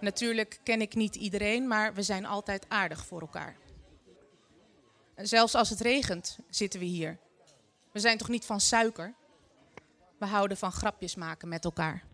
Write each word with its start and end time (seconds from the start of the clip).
Natuurlijk 0.00 0.60
ken 0.62 0.80
ik 0.80 0.94
niet 0.94 1.14
iedereen, 1.14 1.68
maar 1.68 1.94
we 1.94 2.02
zijn 2.02 2.26
altijd 2.26 2.64
aardig 2.68 3.06
voor 3.06 3.20
elkaar. 3.20 3.56
Zelfs 5.16 5.54
als 5.54 5.70
het 5.70 5.80
regent, 5.80 6.38
zitten 6.50 6.80
we 6.80 6.86
hier. 6.86 7.18
We 7.92 8.00
zijn 8.00 8.18
toch 8.18 8.28
niet 8.28 8.44
van 8.44 8.60
suiker? 8.60 9.14
We 10.18 10.26
houden 10.26 10.56
van 10.56 10.72
grapjes 10.72 11.14
maken 11.14 11.48
met 11.48 11.64
elkaar. 11.64 12.04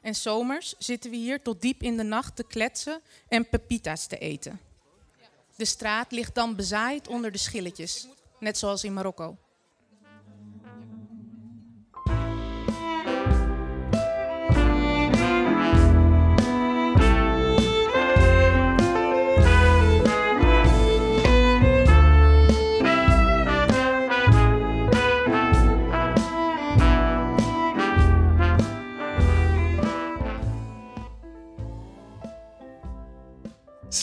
En 0.00 0.14
zomers 0.14 0.74
zitten 0.78 1.10
we 1.10 1.16
hier 1.16 1.42
tot 1.42 1.60
diep 1.60 1.82
in 1.82 1.96
de 1.96 2.02
nacht 2.02 2.36
te 2.36 2.44
kletsen 2.44 3.00
en 3.28 3.48
pepita's 3.48 4.06
te 4.06 4.18
eten. 4.18 4.60
De 5.56 5.64
straat 5.64 6.12
ligt 6.12 6.34
dan 6.34 6.56
bezaaid 6.56 7.08
onder 7.08 7.32
de 7.32 7.38
schilletjes, 7.38 8.08
net 8.38 8.58
zoals 8.58 8.84
in 8.84 8.92
Marokko. 8.92 9.36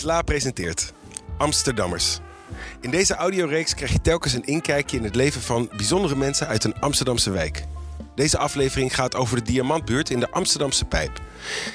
Sla 0.05 0.21
presenteert 0.21 0.93
Amsterdammers. 1.37 2.19
In 2.81 2.91
deze 2.91 3.15
audioreeks 3.15 3.73
krijg 3.75 3.91
je 3.91 4.01
telkens 4.01 4.33
een 4.33 4.45
inkijkje 4.45 4.97
in 4.97 5.03
het 5.03 5.15
leven 5.15 5.41
van 5.41 5.69
bijzondere 5.75 6.15
mensen 6.15 6.47
uit 6.47 6.63
een 6.63 6.79
Amsterdamse 6.79 7.31
wijk. 7.31 7.63
Deze 8.15 8.37
aflevering 8.37 8.95
gaat 8.95 9.15
over 9.15 9.37
de 9.37 9.43
Diamantbuurt 9.43 10.09
in 10.09 10.19
de 10.19 10.31
Amsterdamse 10.31 10.85
Pijp. 10.85 11.21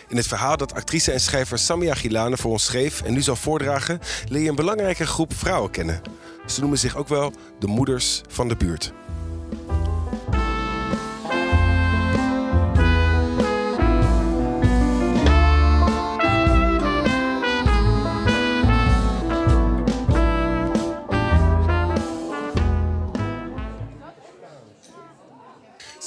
In 0.09 0.17
het 0.17 0.27
verhaal 0.27 0.57
dat 0.57 0.75
actrice 0.75 1.13
en 1.13 1.21
schrijver 1.21 1.59
Samia 1.59 1.95
Gilane 1.95 2.37
voor 2.37 2.51
ons 2.51 2.65
schreef 2.65 3.03
en 3.03 3.13
nu 3.13 3.23
zal 3.23 3.37
voordragen, 3.37 4.01
leer 4.29 4.43
je 4.43 4.49
een 4.49 4.55
belangrijke 4.55 5.07
groep 5.07 5.35
vrouwen 5.35 5.71
kennen. 5.71 6.01
Ze 6.47 6.61
noemen 6.61 6.79
zich 6.79 6.97
ook 6.97 7.09
wel 7.09 7.33
de 7.59 7.67
moeders 7.67 8.21
van 8.29 8.49
de 8.49 8.57
buurt. 8.57 8.93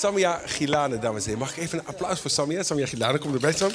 Samia 0.03 0.41
Gilane, 0.45 0.99
dames 0.99 1.23
en 1.23 1.29
heren. 1.29 1.39
Mag 1.39 1.57
ik 1.57 1.63
even 1.63 1.79
een 1.79 1.85
applaus 1.85 2.19
voor 2.19 2.29
Samia? 2.29 2.63
Samia 2.63 2.85
Gilane, 2.85 3.17
kom 3.17 3.33
erbij, 3.33 3.53
Sam. 3.53 3.71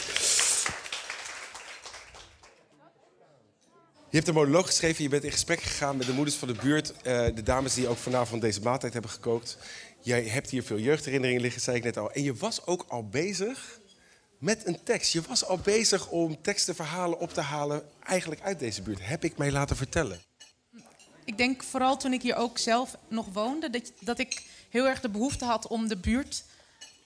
Je 4.11 4.17
hebt 4.17 4.29
een 4.29 4.35
monoloog 4.35 4.67
geschreven, 4.67 5.03
je 5.03 5.09
bent 5.09 5.25
in 5.25 5.31
gesprek 5.31 5.61
gegaan 5.61 5.97
met 5.97 6.07
de 6.07 6.13
moeders 6.13 6.37
van 6.37 6.49
de 6.49 6.55
buurt. 6.55 6.93
eh, 6.93 7.25
de 7.35 7.43
dames 7.43 7.75
die 7.75 7.89
ook 7.89 7.97
vanavond 7.97 8.43
deze 8.43 8.61
maaltijd 8.61 8.93
hebben 8.93 9.11
gekookt. 9.11 9.59
Jij 10.01 10.23
hebt 10.23 10.51
hier 10.51 10.63
veel 10.63 10.79
jeugdherinneringen 10.79 11.43
liggen, 11.43 11.61
zei 11.61 11.77
ik 11.77 11.85
net 11.85 11.97
al. 11.97 12.13
En 12.13 12.23
je 12.23 12.35
was 12.35 12.67
ook 12.67 12.85
al 12.89 13.09
bezig 13.09 13.81
met 14.39 14.67
een 14.67 14.83
tekst. 14.83 15.13
Je 15.13 15.23
was 15.29 15.45
al 15.45 15.59
bezig 15.59 16.09
om 16.09 16.43
teksten, 16.43 16.75
verhalen 16.75 17.19
op 17.19 17.33
te 17.33 17.41
halen, 17.41 17.83
eigenlijk 18.03 18.41
uit 18.41 18.59
deze 18.59 18.83
buurt. 18.83 18.99
Heb 19.03 19.25
ik 19.25 19.37
mij 19.37 19.53
laten 19.53 19.77
vertellen. 19.77 20.21
Ik 21.25 21.39
denk 21.39 21.63
vooral 21.63 21.97
toen 21.97 22.13
ik 22.13 22.23
hier 22.23 22.37
ook 22.37 22.59
zelf 22.59 22.97
nog 23.09 23.27
woonde, 23.33 23.71
dat, 23.71 23.93
dat 24.01 24.19
ik 24.19 24.43
heel 24.69 24.87
erg 24.87 25.01
de 25.01 25.09
behoefte 25.09 25.45
had 25.45 25.67
om 25.67 25.89
de 25.89 25.97
buurt 25.97 26.45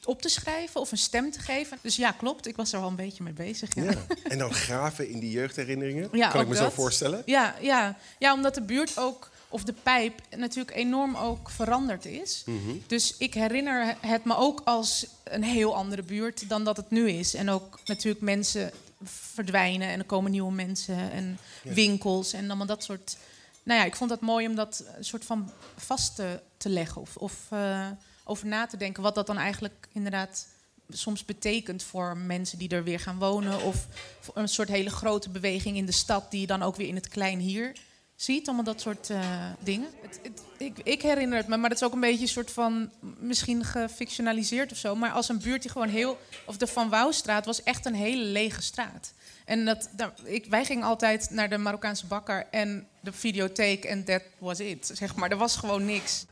op 0.04 0.22
te 0.22 0.28
schrijven 0.28 0.80
of 0.80 0.92
een 0.92 0.98
stem 0.98 1.30
te 1.30 1.38
geven. 1.38 1.78
Dus 1.80 1.96
ja, 1.96 2.10
klopt. 2.10 2.46
Ik 2.46 2.56
was 2.56 2.72
er 2.72 2.80
al 2.80 2.88
een 2.88 2.96
beetje 2.96 3.22
mee 3.22 3.32
bezig. 3.32 3.74
Ja, 3.74 3.82
Ja. 3.82 4.06
En 4.28 4.38
dan 4.38 4.54
graven 4.54 5.08
in 5.08 5.18
die 5.18 5.30
jeugdherinneringen. 5.30 6.08
Ja, 6.12 6.28
kan 6.28 6.40
ik 6.40 6.48
me 6.48 6.56
zo 6.56 6.70
voorstellen. 6.70 7.22
ja, 7.26 7.54
ja. 7.60 7.98
ja, 8.18 8.32
omdat 8.32 8.54
de 8.54 8.62
buurt 8.62 8.98
ook, 8.98 9.30
of 9.48 9.64
de 9.64 9.74
pijp, 9.82 10.20
natuurlijk 10.36 10.76
enorm 10.76 11.16
ook 11.16 11.50
veranderd 11.50 12.04
is. 12.04 12.44
Dus 12.86 13.16
ik 13.18 13.34
herinner 13.34 13.96
het 14.00 14.24
me 14.24 14.36
ook 14.36 14.62
als 14.64 15.06
een 15.24 15.42
heel 15.42 15.74
andere 15.76 16.02
buurt 16.02 16.48
dan 16.48 16.64
dat 16.64 16.76
het 16.76 16.90
nu 16.90 17.10
is. 17.10 17.34
En 17.34 17.50
ook 17.50 17.78
natuurlijk 17.84 18.24
mensen 18.24 18.70
verdwijnen 19.04 19.88
en 19.88 19.98
er 19.98 20.04
komen 20.04 20.30
nieuwe 20.30 20.52
mensen 20.52 21.10
en 21.10 21.38
winkels 21.62 22.32
en 22.32 22.46
allemaal 22.46 22.66
dat 22.66 22.84
soort. 22.84 23.16
Nou 23.64 23.80
ja, 23.80 23.86
ik 23.86 23.96
vond 23.96 24.10
dat 24.10 24.20
mooi 24.20 24.46
om 24.46 24.54
dat 24.54 24.84
een 24.96 25.04
soort 25.04 25.24
van 25.24 25.50
vast 25.76 26.14
te, 26.56 26.68
leggen 26.68 27.00
of, 27.00 27.16
of 27.16 27.34
eh, 27.50 27.88
over 28.24 28.46
na 28.46 28.66
te 28.66 28.76
denken 28.76 29.02
wat 29.02 29.14
dat 29.14 29.26
dan 29.26 29.38
eigenlijk 29.38 29.88
inderdaad 29.92 30.46
soms 30.88 31.24
betekent 31.24 31.82
voor 31.82 32.16
mensen 32.16 32.58
die 32.58 32.68
er 32.68 32.84
weer 32.84 33.00
gaan 33.00 33.18
wonen. 33.18 33.62
Of 33.62 33.86
een 34.34 34.48
soort 34.48 34.68
hele 34.68 34.90
grote 34.90 35.30
beweging 35.30 35.76
in 35.76 35.86
de 35.86 35.92
stad 35.92 36.30
die 36.30 36.40
je 36.40 36.46
dan 36.46 36.62
ook 36.62 36.76
weer 36.76 36.88
in 36.88 36.94
het 36.94 37.08
klein 37.08 37.38
hier 37.38 37.76
ziet. 38.16 38.46
Allemaal 38.46 38.64
dat 38.64 38.80
soort 38.80 39.10
eh, 39.10 39.46
dingen. 39.60 39.88
Het- 40.02 40.20
ik, 40.58 40.78
ik 40.82 41.02
herinner 41.02 41.36
het 41.38 41.46
me, 41.48 41.56
maar 41.56 41.68
dat 41.68 41.78
is 41.78 41.84
ook 41.86 41.92
een 41.92 42.00
beetje 42.00 42.22
een 42.22 42.28
soort 42.28 42.50
van 42.50 42.90
misschien 43.18 43.64
gefictionaliseerd 43.64 44.72
of 44.72 44.78
zo. 44.78 44.94
Maar 44.96 45.10
als 45.12 45.28
een 45.28 45.38
buurt 45.38 45.62
die 45.62 45.70
gewoon 45.70 45.88
heel. 45.88 46.18
Of 46.46 46.56
de 46.56 46.66
Van 46.66 46.88
Wouwstraat 46.88 47.46
was 47.46 47.62
echt 47.62 47.86
een 47.86 47.94
hele 47.94 48.24
lege 48.24 48.62
straat. 48.62 49.12
En 49.52 49.64
dat, 49.64 49.88
ik, 50.24 50.46
wij 50.46 50.64
gingen 50.64 50.84
altijd 50.84 51.30
naar 51.30 51.48
de 51.48 51.58
Marokkaanse 51.58 52.06
bakker 52.06 52.46
en 52.50 52.86
de 53.00 53.12
videotheek 53.12 53.84
en 53.84 54.04
that 54.04 54.22
was 54.38 54.60
it. 54.60 54.90
Zeg 54.92 55.14
maar, 55.14 55.30
er 55.30 55.36
was 55.36 55.56
gewoon 55.56 55.84
niks. 55.84 56.26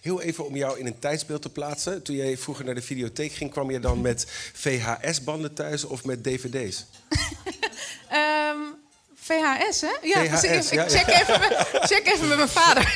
Heel 0.00 0.22
even 0.22 0.46
om 0.46 0.56
jou 0.56 0.78
in 0.78 0.86
een 0.86 0.98
tijdsbeeld 0.98 1.42
te 1.42 1.50
plaatsen. 1.50 2.02
Toen 2.02 2.16
jij 2.16 2.36
vroeger 2.36 2.64
naar 2.64 2.74
de 2.74 2.82
videotheek 2.82 3.32
ging, 3.32 3.50
kwam 3.50 3.70
je 3.70 3.80
dan 3.80 4.00
met 4.00 4.24
VHS-banden 4.52 5.54
thuis 5.54 5.84
of 5.84 6.04
met 6.04 6.24
DVD's? 6.24 6.86
VHS, 9.28 9.80
hè? 9.80 9.92
Ja, 10.02 10.24
VHS, 10.24 10.42
ik, 10.42 10.62
ja, 10.78 10.82
ik 10.84 10.90
check, 10.90 11.06
Even, 11.06 11.40
met- 11.40 11.68
check 11.82 12.06
even 12.06 12.28
met 12.28 12.36
mijn 12.36 12.48
vader. 12.48 12.92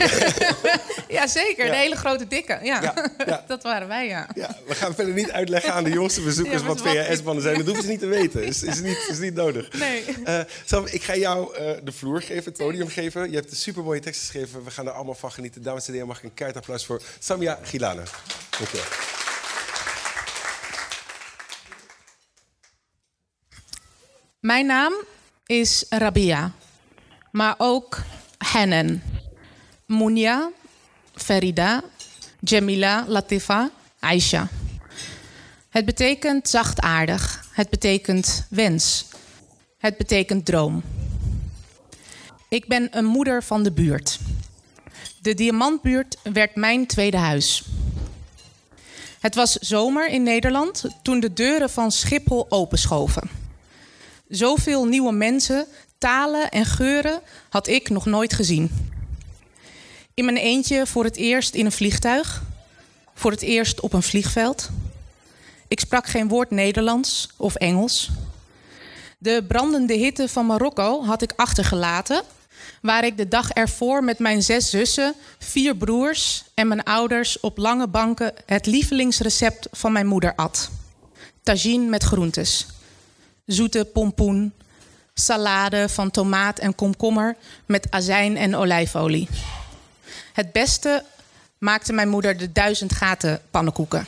ja, 1.17 1.27
zeker. 1.27 1.67
De 1.71 1.77
hele 1.77 1.97
grote 1.97 2.27
dikke. 2.27 2.59
Ja. 2.63 2.95
Dat 3.47 3.63
waren 3.63 3.89
wij, 3.89 4.07
ja. 4.07 4.27
Ja, 4.35 4.57
we 4.67 4.75
gaan 4.75 4.95
verder 4.95 5.15
niet 5.15 5.31
uitleggen 5.31 5.73
aan 5.73 5.85
de 5.85 5.91
jongste 5.91 6.21
bezoekers 6.21 6.63
wat 6.63 6.81
VHS-banden 6.81 7.43
zijn. 7.43 7.57
Dat 7.57 7.67
hoeven 7.67 7.85
ze 7.85 7.91
niet 7.91 8.01
te 8.01 8.07
weten. 8.07 8.45
Is, 8.45 8.63
is, 8.63 8.81
niet, 8.81 9.07
is 9.09 9.19
niet 9.19 9.35
nodig. 9.35 9.73
Nee. 9.73 10.05
Eh, 10.25 10.41
Sam, 10.65 10.87
ik 10.91 11.03
ga 11.03 11.17
jou 11.17 11.57
eh, 11.57 11.71
de 11.83 11.93
vloer 11.93 12.23
geven, 12.23 12.45
het 12.45 12.57
podium 12.57 12.89
geven. 12.89 13.31
Je 13.31 13.37
hebt 13.37 13.51
een 13.51 13.57
supermooie 13.57 14.01
tekst 14.01 14.21
geschreven. 14.21 14.65
We 14.65 14.71
gaan 14.71 14.87
er 14.87 14.93
allemaal 14.93 15.15
van 15.15 15.33
genieten. 15.33 15.63
Dames 15.63 15.87
en 15.87 15.93
heren, 15.93 16.09
mag 16.09 16.19
ik 16.19 16.25
een 16.25 16.35
keihard 16.35 16.61
applaus 16.61 16.87
voor 16.87 17.03
Samia 17.19 17.59
Gilane. 17.63 18.03
Dank 18.59 18.71
je 18.71 18.77
wel. 18.77 18.87
Mijn 24.41 24.67
naam 24.67 24.93
is 25.53 25.85
Rabia, 25.89 26.53
maar 27.31 27.55
ook 27.59 28.03
Hanan, 28.39 29.03
Munya, 29.87 30.51
Farida, 31.15 31.83
Jamila, 32.41 33.05
Latifa, 33.09 33.71
Aisha. 33.99 34.49
Het 35.69 35.85
betekent 35.85 36.49
zachtaardig. 36.49 37.45
Het 37.51 37.71
betekent 37.71 38.47
wens. 38.51 39.05
Het 39.79 39.97
betekent 39.97 40.45
droom. 40.45 40.83
Ik 42.49 42.67
ben 42.69 42.89
een 42.91 43.05
moeder 43.05 43.43
van 43.43 43.63
de 43.63 43.73
buurt. 43.73 44.19
De 45.21 45.35
Diamantbuurt 45.35 46.17
werd 46.23 46.55
mijn 46.55 46.87
tweede 46.87 47.17
huis. 47.17 47.63
Het 49.21 49.35
was 49.35 49.53
zomer 49.53 50.09
in 50.09 50.23
Nederland 50.23 50.85
toen 51.03 51.21
de 51.21 51.33
deuren 51.33 51.71
van 51.71 51.93
Schiphol 51.93 52.47
openschoven. 52.49 53.42
Zoveel 54.33 54.85
nieuwe 54.85 55.13
mensen, 55.13 55.67
talen 55.99 56.51
en 56.51 56.67
geuren 56.67 57.21
had 57.49 57.67
ik 57.67 57.91
nog 57.91 58.07
nooit 58.07 58.33
gezien. 58.33 58.91
In 60.15 60.25
mijn 60.25 60.37
eentje 60.37 60.87
voor 60.87 61.05
het 61.05 61.17
eerst 61.17 61.55
in 61.55 61.65
een 61.65 61.73
vliegtuig, 61.73 62.43
voor 63.15 63.31
het 63.31 63.43
eerst 63.43 63.81
op 63.81 63.93
een 63.93 64.03
vliegveld. 64.03 64.71
Ik 65.69 65.81
sprak 65.81 66.07
geen 66.07 66.29
woord 66.29 66.51
Nederlands 66.51 67.29
of 67.37 67.55
Engels. 67.55 68.11
De 69.19 69.45
brandende 69.49 69.95
hitte 69.95 70.29
van 70.29 70.47
Marokko 70.47 71.05
had 71.05 71.23
ik 71.23 71.33
achtergelaten, 71.37 72.23
waar 72.83 73.05
ik 73.05 73.17
de 73.17 73.29
dag 73.29 73.51
ervoor 73.51 74.05
met 74.05 74.19
mijn 74.19 74.43
zes 74.43 74.71
zussen, 74.71 75.15
vier 75.39 75.77
broers 75.77 76.45
en 76.55 76.69
mijn 76.69 76.83
ouders 76.83 77.41
op 77.41 77.59
lange 77.59 77.89
banken 77.89 78.33
het 78.47 78.67
lievelingsrecept 78.67 79.69
van 79.73 79.93
mijn 79.93 80.07
moeder 80.07 80.35
at. 80.35 80.71
Tagine 81.43 81.89
met 81.89 82.03
groentes 82.03 82.67
zoete 83.47 83.85
pompoen, 83.85 84.53
salade 85.15 85.89
van 85.89 86.11
tomaat 86.11 86.59
en 86.59 86.75
komkommer 86.75 87.37
met 87.67 87.87
azijn 87.91 88.37
en 88.37 88.55
olijfolie. 88.55 89.29
Het 90.33 90.53
beste 90.53 91.05
maakte 91.59 91.93
mijn 91.93 92.09
moeder 92.09 92.37
de 92.37 92.53
duizend 92.53 92.93
gaten 92.93 93.41
pannenkoeken. 93.51 94.07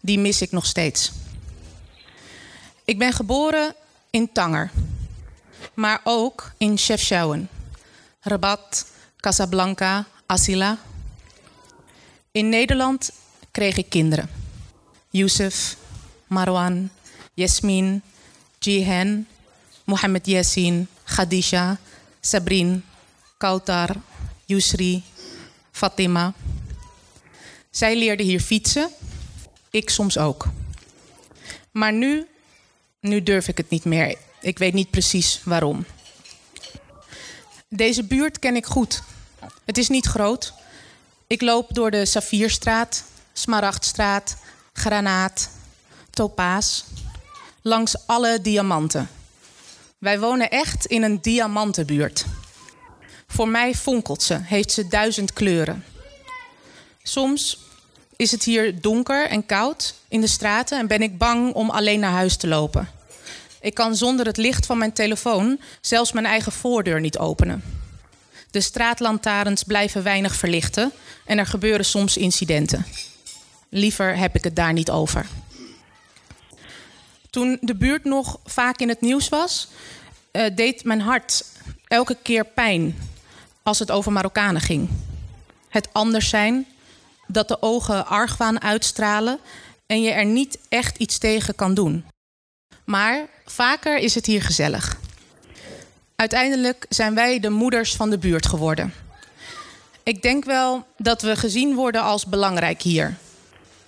Die 0.00 0.18
mis 0.18 0.42
ik 0.42 0.52
nog 0.52 0.66
steeds. 0.66 1.12
Ik 2.84 2.98
ben 2.98 3.12
geboren 3.12 3.74
in 4.10 4.32
Tanger, 4.32 4.70
maar 5.74 6.00
ook 6.04 6.52
in 6.56 6.78
Chefchaouen, 6.78 7.48
Rabat, 8.20 8.86
Casablanca, 9.16 10.06
Asila. 10.26 10.78
In 12.32 12.48
Nederland 12.48 13.10
kreeg 13.50 13.76
ik 13.76 13.88
kinderen. 13.88 14.30
Youssef, 15.10 15.76
Marwan, 16.26 16.90
Yasmin, 17.34 18.02
Jihan, 18.60 19.26
Mohammed 19.84 20.26
Yassin, 20.26 20.88
Khadija, 21.04 21.78
Sabrin, 22.20 22.84
Kautar, 23.38 23.96
Yusri, 24.44 25.02
Fatima. 25.72 26.34
Zij 27.70 27.96
leerde 27.96 28.22
hier 28.22 28.40
fietsen, 28.40 28.90
ik 29.70 29.90
soms 29.90 30.18
ook. 30.18 30.46
Maar 31.70 31.92
nu, 31.92 32.26
nu 33.00 33.22
durf 33.22 33.48
ik 33.48 33.56
het 33.56 33.70
niet 33.70 33.84
meer. 33.84 34.16
Ik 34.40 34.58
weet 34.58 34.74
niet 34.74 34.90
precies 34.90 35.40
waarom. 35.44 35.84
Deze 37.68 38.04
buurt 38.04 38.38
ken 38.38 38.56
ik 38.56 38.66
goed. 38.66 39.02
Het 39.64 39.78
is 39.78 39.88
niet 39.88 40.06
groot. 40.06 40.52
Ik 41.26 41.40
loop 41.40 41.74
door 41.74 41.90
de 41.90 42.06
Safierstraat, 42.06 43.04
Smaragdstraat, 43.32 44.36
Granaat, 44.72 45.50
Topaas. 46.10 46.84
Langs 47.62 48.06
alle 48.06 48.40
diamanten. 48.42 49.08
Wij 49.98 50.20
wonen 50.20 50.50
echt 50.50 50.86
in 50.86 51.02
een 51.02 51.20
diamantenbuurt. 51.20 52.24
Voor 53.26 53.48
mij 53.48 53.74
fonkelt 53.74 54.22
ze, 54.22 54.38
heeft 54.42 54.72
ze 54.72 54.88
duizend 54.88 55.32
kleuren. 55.32 55.84
Soms 57.02 57.58
is 58.16 58.30
het 58.30 58.42
hier 58.42 58.80
donker 58.80 59.28
en 59.28 59.46
koud 59.46 59.94
in 60.08 60.20
de 60.20 60.26
straten 60.26 60.78
en 60.78 60.86
ben 60.86 61.02
ik 61.02 61.18
bang 61.18 61.54
om 61.54 61.70
alleen 61.70 62.00
naar 62.00 62.10
huis 62.10 62.36
te 62.36 62.46
lopen. 62.46 62.88
Ik 63.60 63.74
kan 63.74 63.96
zonder 63.96 64.26
het 64.26 64.36
licht 64.36 64.66
van 64.66 64.78
mijn 64.78 64.92
telefoon 64.92 65.60
zelfs 65.80 66.12
mijn 66.12 66.26
eigen 66.26 66.52
voordeur 66.52 67.00
niet 67.00 67.18
openen. 67.18 67.62
De 68.50 68.60
straatlantaarns 68.60 69.62
blijven 69.62 70.02
weinig 70.02 70.34
verlichten 70.34 70.92
en 71.24 71.38
er 71.38 71.46
gebeuren 71.46 71.84
soms 71.84 72.16
incidenten. 72.16 72.86
Liever 73.68 74.16
heb 74.16 74.34
ik 74.34 74.44
het 74.44 74.56
daar 74.56 74.72
niet 74.72 74.90
over. 74.90 75.26
Toen 77.30 77.58
de 77.60 77.74
buurt 77.74 78.04
nog 78.04 78.38
vaak 78.44 78.78
in 78.78 78.88
het 78.88 79.00
nieuws 79.00 79.28
was, 79.28 79.68
uh, 80.32 80.46
deed 80.54 80.84
mijn 80.84 81.00
hart 81.00 81.44
elke 81.86 82.16
keer 82.22 82.44
pijn 82.44 82.98
als 83.62 83.78
het 83.78 83.90
over 83.90 84.12
Marokkanen 84.12 84.60
ging. 84.60 84.88
Het 85.68 85.88
anders 85.92 86.28
zijn, 86.28 86.66
dat 87.26 87.48
de 87.48 87.62
ogen 87.62 88.06
argwaan 88.06 88.62
uitstralen 88.62 89.38
en 89.86 90.02
je 90.02 90.10
er 90.10 90.24
niet 90.24 90.58
echt 90.68 90.96
iets 90.96 91.18
tegen 91.18 91.54
kan 91.54 91.74
doen. 91.74 92.04
Maar 92.84 93.28
vaker 93.44 93.98
is 93.98 94.14
het 94.14 94.26
hier 94.26 94.42
gezellig. 94.42 94.98
Uiteindelijk 96.16 96.86
zijn 96.88 97.14
wij 97.14 97.40
de 97.40 97.50
moeders 97.50 97.94
van 97.94 98.10
de 98.10 98.18
buurt 98.18 98.46
geworden. 98.46 98.92
Ik 100.02 100.22
denk 100.22 100.44
wel 100.44 100.86
dat 100.96 101.22
we 101.22 101.36
gezien 101.36 101.74
worden 101.74 102.02
als 102.02 102.26
belangrijk 102.26 102.82
hier. 102.82 103.16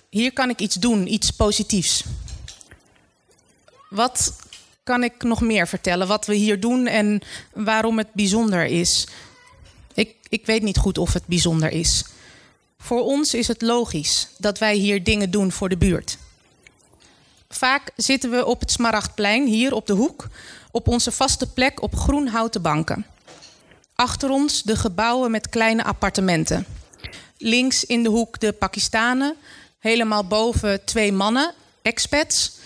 Hier 0.09 0.33
kan 0.33 0.49
ik 0.49 0.59
iets 0.59 0.75
doen, 0.75 1.13
iets 1.13 1.31
positiefs. 1.31 2.03
Wat 3.93 4.35
kan 4.83 5.03
ik 5.03 5.23
nog 5.23 5.41
meer 5.41 5.67
vertellen? 5.67 6.07
Wat 6.07 6.25
we 6.25 6.35
hier 6.35 6.59
doen 6.59 6.87
en 6.87 7.21
waarom 7.53 7.97
het 7.97 8.13
bijzonder 8.13 8.65
is? 8.65 9.07
Ik, 9.93 10.15
ik 10.29 10.45
weet 10.45 10.61
niet 10.61 10.77
goed 10.77 10.97
of 10.97 11.13
het 11.13 11.25
bijzonder 11.25 11.71
is. 11.71 12.05
Voor 12.77 13.01
ons 13.01 13.33
is 13.33 13.47
het 13.47 13.61
logisch 13.61 14.27
dat 14.37 14.57
wij 14.57 14.75
hier 14.75 15.03
dingen 15.03 15.31
doen 15.31 15.51
voor 15.51 15.69
de 15.69 15.77
buurt. 15.77 16.17
Vaak 17.49 17.91
zitten 17.95 18.31
we 18.31 18.45
op 18.45 18.59
het 18.59 18.71
Smaragdplein, 18.71 19.47
hier 19.47 19.73
op 19.73 19.87
de 19.87 19.93
hoek, 19.93 20.27
op 20.71 20.87
onze 20.87 21.11
vaste 21.11 21.47
plek 21.47 21.81
op 21.81 21.95
groen 21.95 22.27
houten 22.27 22.61
banken. 22.61 23.05
Achter 23.95 24.29
ons 24.29 24.63
de 24.63 24.75
gebouwen 24.75 25.31
met 25.31 25.49
kleine 25.49 25.83
appartementen. 25.83 26.65
Links 27.37 27.85
in 27.85 28.03
de 28.03 28.09
hoek 28.09 28.39
de 28.39 28.51
Pakistanen, 28.51 29.35
helemaal 29.79 30.25
boven 30.27 30.85
twee 30.85 31.11
mannen, 31.11 31.53
expats. 31.81 32.61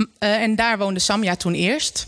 Uh, 0.00 0.06
en 0.18 0.56
daar 0.56 0.78
woonde 0.78 1.00
Samja 1.00 1.36
toen 1.36 1.54
eerst. 1.54 2.06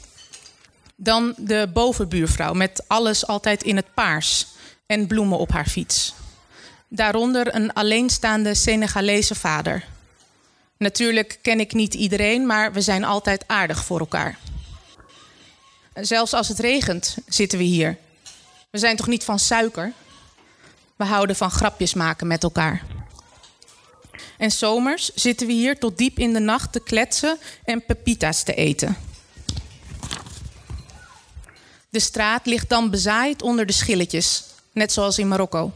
Dan 0.97 1.35
de 1.37 1.71
bovenbuurvrouw 1.73 2.53
met 2.53 2.85
alles 2.87 3.27
altijd 3.27 3.63
in 3.63 3.77
het 3.77 3.95
paars 3.95 4.47
en 4.87 5.07
bloemen 5.07 5.39
op 5.39 5.53
haar 5.53 5.67
fiets. 5.67 6.15
Daaronder 6.89 7.55
een 7.55 7.73
alleenstaande 7.73 8.55
Senegalese 8.55 9.35
vader. 9.35 9.85
Natuurlijk 10.77 11.39
ken 11.43 11.61
ik 11.61 11.73
niet 11.73 11.95
iedereen, 11.95 12.47
maar 12.47 12.73
we 12.73 12.81
zijn 12.81 13.05
altijd 13.05 13.45
aardig 13.47 13.85
voor 13.85 13.99
elkaar. 13.99 14.39
Zelfs 15.95 16.33
als 16.33 16.49
het 16.49 16.59
regent, 16.59 17.17
zitten 17.27 17.59
we 17.59 17.65
hier. 17.65 17.97
We 18.71 18.79
zijn 18.79 18.97
toch 18.97 19.07
niet 19.07 19.25
van 19.25 19.39
suiker? 19.39 19.93
We 20.97 21.05
houden 21.05 21.37
van 21.37 21.51
grapjes 21.51 21.95
maken 21.95 22.27
met 22.27 22.43
elkaar. 22.43 22.83
En 24.43 24.51
zomers 24.51 25.11
zitten 25.15 25.47
we 25.47 25.53
hier 25.53 25.79
tot 25.79 25.99
diep 25.99 26.19
in 26.19 26.33
de 26.33 26.39
nacht 26.39 26.73
te 26.73 26.81
kletsen 26.81 27.39
en 27.65 27.85
pepita's 27.85 28.43
te 28.43 28.55
eten. 28.55 28.97
De 31.89 32.01
straat 32.01 32.47
ligt 32.47 32.69
dan 32.69 32.91
bezaaid 32.91 33.43
onder 33.43 33.67
de 33.67 33.73
schilletjes, 33.73 34.45
net 34.73 34.93
zoals 34.93 35.19
in 35.19 35.29
Marokko. 35.29 35.73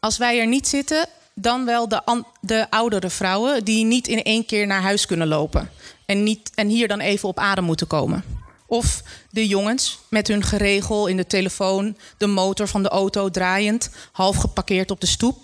Als 0.00 0.18
wij 0.18 0.40
er 0.40 0.46
niet 0.46 0.68
zitten, 0.68 1.06
dan 1.34 1.64
wel 1.64 1.88
de, 1.88 2.24
de 2.40 2.70
oudere 2.70 3.10
vrouwen 3.10 3.64
die 3.64 3.84
niet 3.84 4.08
in 4.08 4.22
één 4.22 4.46
keer 4.46 4.66
naar 4.66 4.82
huis 4.82 5.06
kunnen 5.06 5.28
lopen. 5.28 5.70
En, 6.06 6.22
niet, 6.22 6.50
en 6.54 6.68
hier 6.68 6.88
dan 6.88 7.00
even 7.00 7.28
op 7.28 7.38
adem 7.38 7.64
moeten 7.64 7.86
komen. 7.86 8.24
Of 8.66 9.02
de 9.30 9.46
jongens 9.46 9.98
met 10.08 10.28
hun 10.28 10.42
geregel 10.42 11.06
in 11.06 11.16
de 11.16 11.26
telefoon, 11.26 11.96
de 12.18 12.26
motor 12.26 12.68
van 12.68 12.82
de 12.82 12.88
auto 12.88 13.30
draaiend, 13.30 13.90
half 14.12 14.36
geparkeerd 14.36 14.90
op 14.90 15.00
de 15.00 15.06
stoep. 15.06 15.38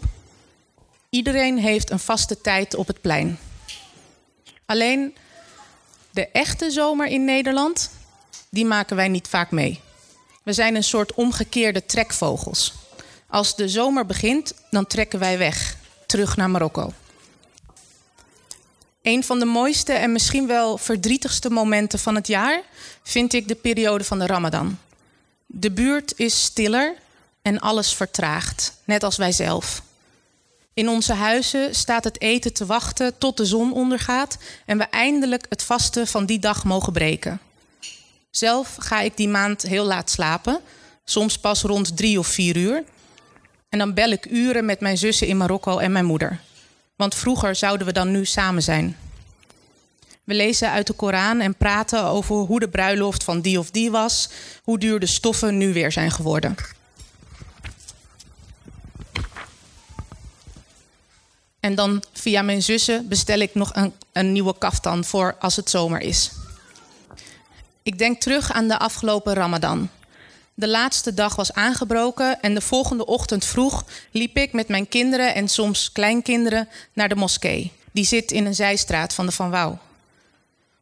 Iedereen 1.10 1.58
heeft 1.58 1.90
een 1.90 1.98
vaste 1.98 2.40
tijd 2.40 2.74
op 2.74 2.86
het 2.86 3.00
plein. 3.00 3.38
Alleen 4.66 5.14
de 6.10 6.28
echte 6.28 6.70
zomer 6.70 7.06
in 7.06 7.24
Nederland, 7.24 7.90
die 8.48 8.64
maken 8.64 8.96
wij 8.96 9.08
niet 9.08 9.28
vaak 9.28 9.50
mee. 9.50 9.80
We 10.42 10.52
zijn 10.52 10.74
een 10.74 10.84
soort 10.84 11.14
omgekeerde 11.14 11.86
trekvogels. 11.86 12.74
Als 13.26 13.56
de 13.56 13.68
zomer 13.68 14.06
begint, 14.06 14.54
dan 14.70 14.86
trekken 14.86 15.18
wij 15.18 15.38
weg, 15.38 15.76
terug 16.06 16.36
naar 16.36 16.50
Marokko. 16.50 16.92
Een 19.02 19.24
van 19.24 19.38
de 19.38 19.44
mooiste 19.44 19.92
en 19.92 20.12
misschien 20.12 20.46
wel 20.46 20.78
verdrietigste 20.78 21.50
momenten 21.50 21.98
van 21.98 22.14
het 22.14 22.26
jaar 22.26 22.62
vind 23.02 23.32
ik 23.32 23.48
de 23.48 23.54
periode 23.54 24.04
van 24.04 24.18
de 24.18 24.26
Ramadan. 24.26 24.78
De 25.46 25.70
buurt 25.70 26.12
is 26.16 26.42
stiller 26.42 26.94
en 27.42 27.58
alles 27.58 27.94
vertraagt, 27.94 28.72
net 28.84 29.02
als 29.02 29.16
wij 29.16 29.32
zelf. 29.32 29.82
In 30.80 30.88
onze 30.88 31.12
huizen 31.12 31.74
staat 31.74 32.04
het 32.04 32.20
eten 32.20 32.52
te 32.52 32.66
wachten 32.66 33.18
tot 33.18 33.36
de 33.36 33.44
zon 33.44 33.72
ondergaat 33.72 34.38
en 34.66 34.78
we 34.78 34.84
eindelijk 34.84 35.46
het 35.48 35.62
vasten 35.62 36.06
van 36.06 36.26
die 36.26 36.38
dag 36.38 36.64
mogen 36.64 36.92
breken. 36.92 37.40
Zelf 38.30 38.76
ga 38.78 39.00
ik 39.00 39.16
die 39.16 39.28
maand 39.28 39.62
heel 39.62 39.84
laat 39.84 40.10
slapen, 40.10 40.60
soms 41.04 41.38
pas 41.38 41.62
rond 41.62 41.96
drie 41.96 42.18
of 42.18 42.26
vier 42.26 42.56
uur. 42.56 42.84
En 43.68 43.78
dan 43.78 43.94
bel 43.94 44.10
ik 44.10 44.26
uren 44.30 44.64
met 44.64 44.80
mijn 44.80 44.98
zussen 44.98 45.26
in 45.26 45.36
Marokko 45.36 45.78
en 45.78 45.92
mijn 45.92 46.04
moeder. 46.04 46.40
Want 46.96 47.14
vroeger 47.14 47.54
zouden 47.54 47.86
we 47.86 47.92
dan 47.92 48.10
nu 48.10 48.24
samen 48.24 48.62
zijn. 48.62 48.96
We 50.24 50.34
lezen 50.34 50.70
uit 50.70 50.86
de 50.86 50.92
Koran 50.92 51.40
en 51.40 51.54
praten 51.54 52.04
over 52.04 52.34
hoe 52.34 52.60
de 52.60 52.68
bruiloft 52.68 53.24
van 53.24 53.40
die 53.40 53.58
of 53.58 53.70
die 53.70 53.90
was, 53.90 54.28
hoe 54.62 54.78
duur 54.78 55.00
de 55.00 55.06
stoffen 55.06 55.56
nu 55.56 55.72
weer 55.72 55.92
zijn 55.92 56.10
geworden. 56.10 56.56
En 61.60 61.74
dan 61.74 62.02
via 62.12 62.42
mijn 62.42 62.62
zussen 62.62 63.08
bestel 63.08 63.38
ik 63.38 63.54
nog 63.54 63.74
een, 63.74 63.92
een 64.12 64.32
nieuwe 64.32 64.54
kaftan 64.58 65.04
voor 65.04 65.36
als 65.38 65.56
het 65.56 65.70
zomer 65.70 66.00
is. 66.00 66.30
Ik 67.82 67.98
denk 67.98 68.20
terug 68.20 68.52
aan 68.52 68.68
de 68.68 68.78
afgelopen 68.78 69.34
Ramadan. 69.34 69.88
De 70.54 70.68
laatste 70.68 71.14
dag 71.14 71.36
was 71.36 71.52
aangebroken 71.52 72.40
en 72.40 72.54
de 72.54 72.60
volgende 72.60 73.06
ochtend 73.06 73.44
vroeg 73.44 73.84
liep 74.10 74.36
ik 74.36 74.52
met 74.52 74.68
mijn 74.68 74.88
kinderen 74.88 75.34
en 75.34 75.48
soms 75.48 75.92
kleinkinderen 75.92 76.68
naar 76.92 77.08
de 77.08 77.14
moskee. 77.14 77.72
Die 77.92 78.04
zit 78.04 78.30
in 78.30 78.46
een 78.46 78.54
zijstraat 78.54 79.14
van 79.14 79.26
de 79.26 79.32
Van 79.32 79.50
Wouw. 79.50 79.78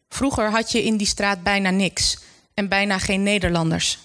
Vroeger 0.08 0.50
had 0.50 0.73
je 0.73 0.85
in 0.85 0.97
die 0.97 1.06
straat 1.06 1.42
bijna 1.42 1.70
niks 1.70 2.18
en 2.54 2.68
bijna 2.68 2.99
geen 2.99 3.23
Nederlanders. 3.23 3.99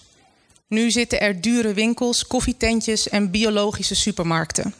Nu 0.66 0.90
zitten 0.90 1.20
er 1.20 1.40
dure 1.40 1.74
winkels, 1.74 2.26
koffietentjes 2.26 3.08
en 3.08 3.30
biologische 3.30 3.94
supermarkten. 3.94 4.74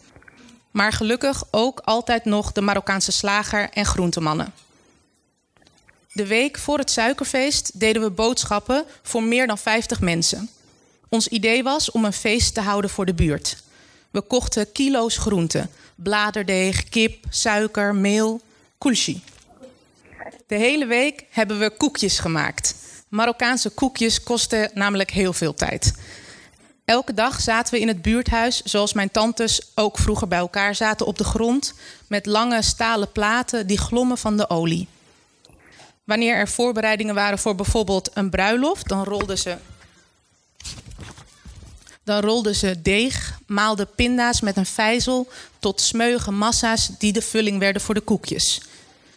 Maar 0.75 0.93
gelukkig 0.93 1.43
ook 1.51 1.81
altijd 1.85 2.25
nog 2.25 2.53
de 2.53 2.61
Marokkaanse 2.61 3.13
slager 3.13 3.71
en 3.71 3.87
groentemannen. 3.87 4.55
De 6.13 6.27
week 6.27 6.59
voor 6.59 6.79
het 6.79 6.91
suikerfeest 6.91 7.81
deden 7.81 8.03
we 8.03 8.11
boodschappen 8.11 8.85
voor 9.03 9.23
meer 9.23 9.47
dan 9.47 9.59
50 9.59 10.01
mensen. 10.01 10.51
Ons 11.09 11.29
idee 11.29 11.63
was 11.63 11.91
om 11.91 12.05
een 12.05 12.13
feest 12.13 12.55
te 12.55 12.61
houden 12.61 12.91
voor 12.91 13.07
de 13.07 13.15
buurt. 13.15 13.63
We 14.11 14.21
kochten 14.21 14.73
kilo's 14.73 15.17
groenten, 15.17 15.71
bladerdeeg, 15.95 16.89
kip, 16.89 17.25
suiker, 17.31 17.95
meel, 17.95 18.41
kulshi. 18.79 19.23
De 20.47 20.57
hele 20.57 20.87
week 20.87 21.25
hebben 21.31 21.59
we 21.59 21.71
koekjes 21.71 22.19
gemaakt. 22.19 22.75
Marokkaanse 23.09 23.71
koekjes 23.71 24.23
kosten 24.23 24.71
namelijk 24.75 25.11
heel 25.11 25.33
veel 25.33 25.55
tijd. 25.55 25.95
Elke 26.85 27.15
dag 27.15 27.41
zaten 27.41 27.75
we 27.75 27.81
in 27.81 27.89
het 27.89 28.03
buurthuis, 28.03 28.63
zoals 28.63 28.93
mijn 28.93 29.11
tantes 29.11 29.61
ook 29.75 29.99
vroeger 29.99 30.29
bij 30.29 30.39
elkaar 30.39 30.75
zaten, 30.75 31.07
op 31.07 31.19
de 31.19 31.25
grond 31.25 31.75
met 32.07 32.27
lange 32.27 32.63
stalen 32.63 33.13
platen 33.13 33.67
die 33.67 33.79
glommen 33.79 34.19
van 34.19 34.37
de 34.37 34.51
olie. 34.51 34.89
Wanneer 36.05 36.37
er 36.37 36.49
voorbereidingen 36.49 37.15
waren 37.15 37.39
voor 37.39 37.55
bijvoorbeeld 37.55 38.11
een 38.15 38.31
bruiloft, 38.31 38.89
dan 38.89 39.05
rolden 39.05 39.39
ze, 39.39 39.57
dan 42.03 42.21
rolden 42.21 42.55
ze 42.55 42.83
deeg, 42.83 43.39
maalden 43.47 43.89
pinda's 43.95 44.41
met 44.41 44.57
een 44.57 44.67
vijzel 44.67 45.29
tot 45.59 45.81
smeuige 45.81 46.31
massa's 46.31 46.91
die 46.99 47.13
de 47.13 47.23
vulling 47.23 47.59
werden 47.59 47.83
voor 47.83 47.95
de 47.95 48.01
koekjes. 48.01 48.63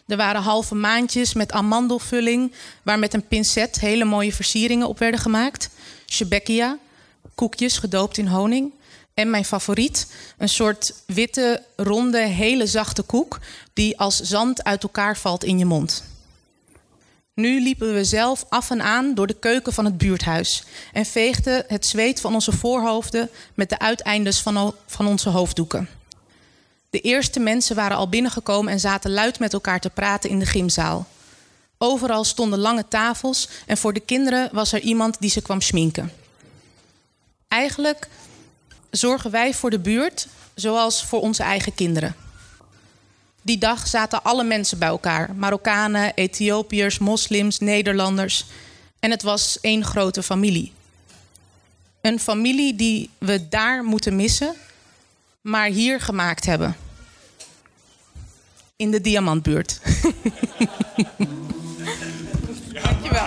Er 0.06 0.16
waren 0.16 0.42
halve 0.42 0.74
maandjes 0.74 1.34
met 1.34 1.52
amandelvulling, 1.52 2.52
waar 2.82 2.98
met 2.98 3.14
een 3.14 3.26
pincet 3.26 3.80
hele 3.80 4.04
mooie 4.04 4.32
versieringen 4.32 4.88
op 4.88 4.98
werden 4.98 5.20
gemaakt. 5.20 5.70
Shebekia, 6.06 6.78
koekjes 7.38 7.78
gedoopt 7.78 8.18
in 8.18 8.26
honing. 8.26 8.72
En 9.14 9.30
mijn 9.30 9.44
favoriet, 9.44 10.06
een 10.38 10.48
soort 10.48 10.94
witte, 11.06 11.62
ronde, 11.76 12.18
hele 12.18 12.66
zachte 12.66 13.02
koek 13.02 13.38
die 13.72 13.98
als 13.98 14.20
zand 14.20 14.64
uit 14.64 14.82
elkaar 14.82 15.16
valt 15.16 15.44
in 15.44 15.58
je 15.58 15.64
mond. 15.64 16.04
Nu 17.34 17.60
liepen 17.60 17.94
we 17.94 18.04
zelf 18.04 18.44
af 18.48 18.70
en 18.70 18.82
aan 18.82 19.14
door 19.14 19.26
de 19.26 19.38
keuken 19.38 19.72
van 19.72 19.84
het 19.84 19.98
buurthuis 19.98 20.64
en 20.92 21.04
veegden 21.04 21.64
het 21.66 21.86
zweet 21.86 22.20
van 22.20 22.34
onze 22.34 22.52
voorhoofden 22.52 23.30
met 23.54 23.68
de 23.68 23.78
uiteindes 23.78 24.40
van, 24.40 24.74
van 24.86 25.06
onze 25.06 25.28
hoofddoeken. 25.28 25.88
De 26.90 27.00
eerste 27.00 27.40
mensen 27.40 27.76
waren 27.76 27.96
al 27.96 28.08
binnengekomen 28.08 28.72
en 28.72 28.80
zaten 28.80 29.10
luid 29.10 29.38
met 29.38 29.52
elkaar 29.52 29.80
te 29.80 29.90
praten 29.90 30.30
in 30.30 30.38
de 30.38 30.46
gymzaal. 30.46 31.06
Overal 31.78 32.24
stonden 32.24 32.58
lange 32.58 32.88
tafels 32.88 33.48
en 33.66 33.76
voor 33.76 33.92
de 33.92 34.00
kinderen 34.00 34.48
was 34.52 34.72
er 34.72 34.80
iemand 34.80 35.16
die 35.20 35.30
ze 35.30 35.42
kwam 35.42 35.60
schminken. 35.60 36.12
Eigenlijk 37.48 38.08
zorgen 38.90 39.30
wij 39.30 39.54
voor 39.54 39.70
de 39.70 39.78
buurt 39.78 40.28
zoals 40.54 41.04
voor 41.04 41.20
onze 41.20 41.42
eigen 41.42 41.74
kinderen. 41.74 42.14
Die 43.42 43.58
dag 43.58 43.86
zaten 43.86 44.22
alle 44.22 44.44
mensen 44.44 44.78
bij 44.78 44.88
elkaar: 44.88 45.34
Marokkanen, 45.34 46.14
Ethiopiërs, 46.14 46.98
moslims, 46.98 47.58
Nederlanders. 47.58 48.44
En 49.00 49.10
het 49.10 49.22
was 49.22 49.58
één 49.60 49.84
grote 49.84 50.22
familie. 50.22 50.72
Een 52.00 52.20
familie 52.20 52.76
die 52.76 53.10
we 53.18 53.48
daar 53.48 53.84
moeten 53.84 54.16
missen, 54.16 54.54
maar 55.40 55.68
hier 55.68 56.00
gemaakt 56.00 56.46
hebben. 56.46 56.76
In 58.76 58.90
de 58.90 59.00
diamantbuurt. 59.00 59.80
Dankjewel. 62.82 63.26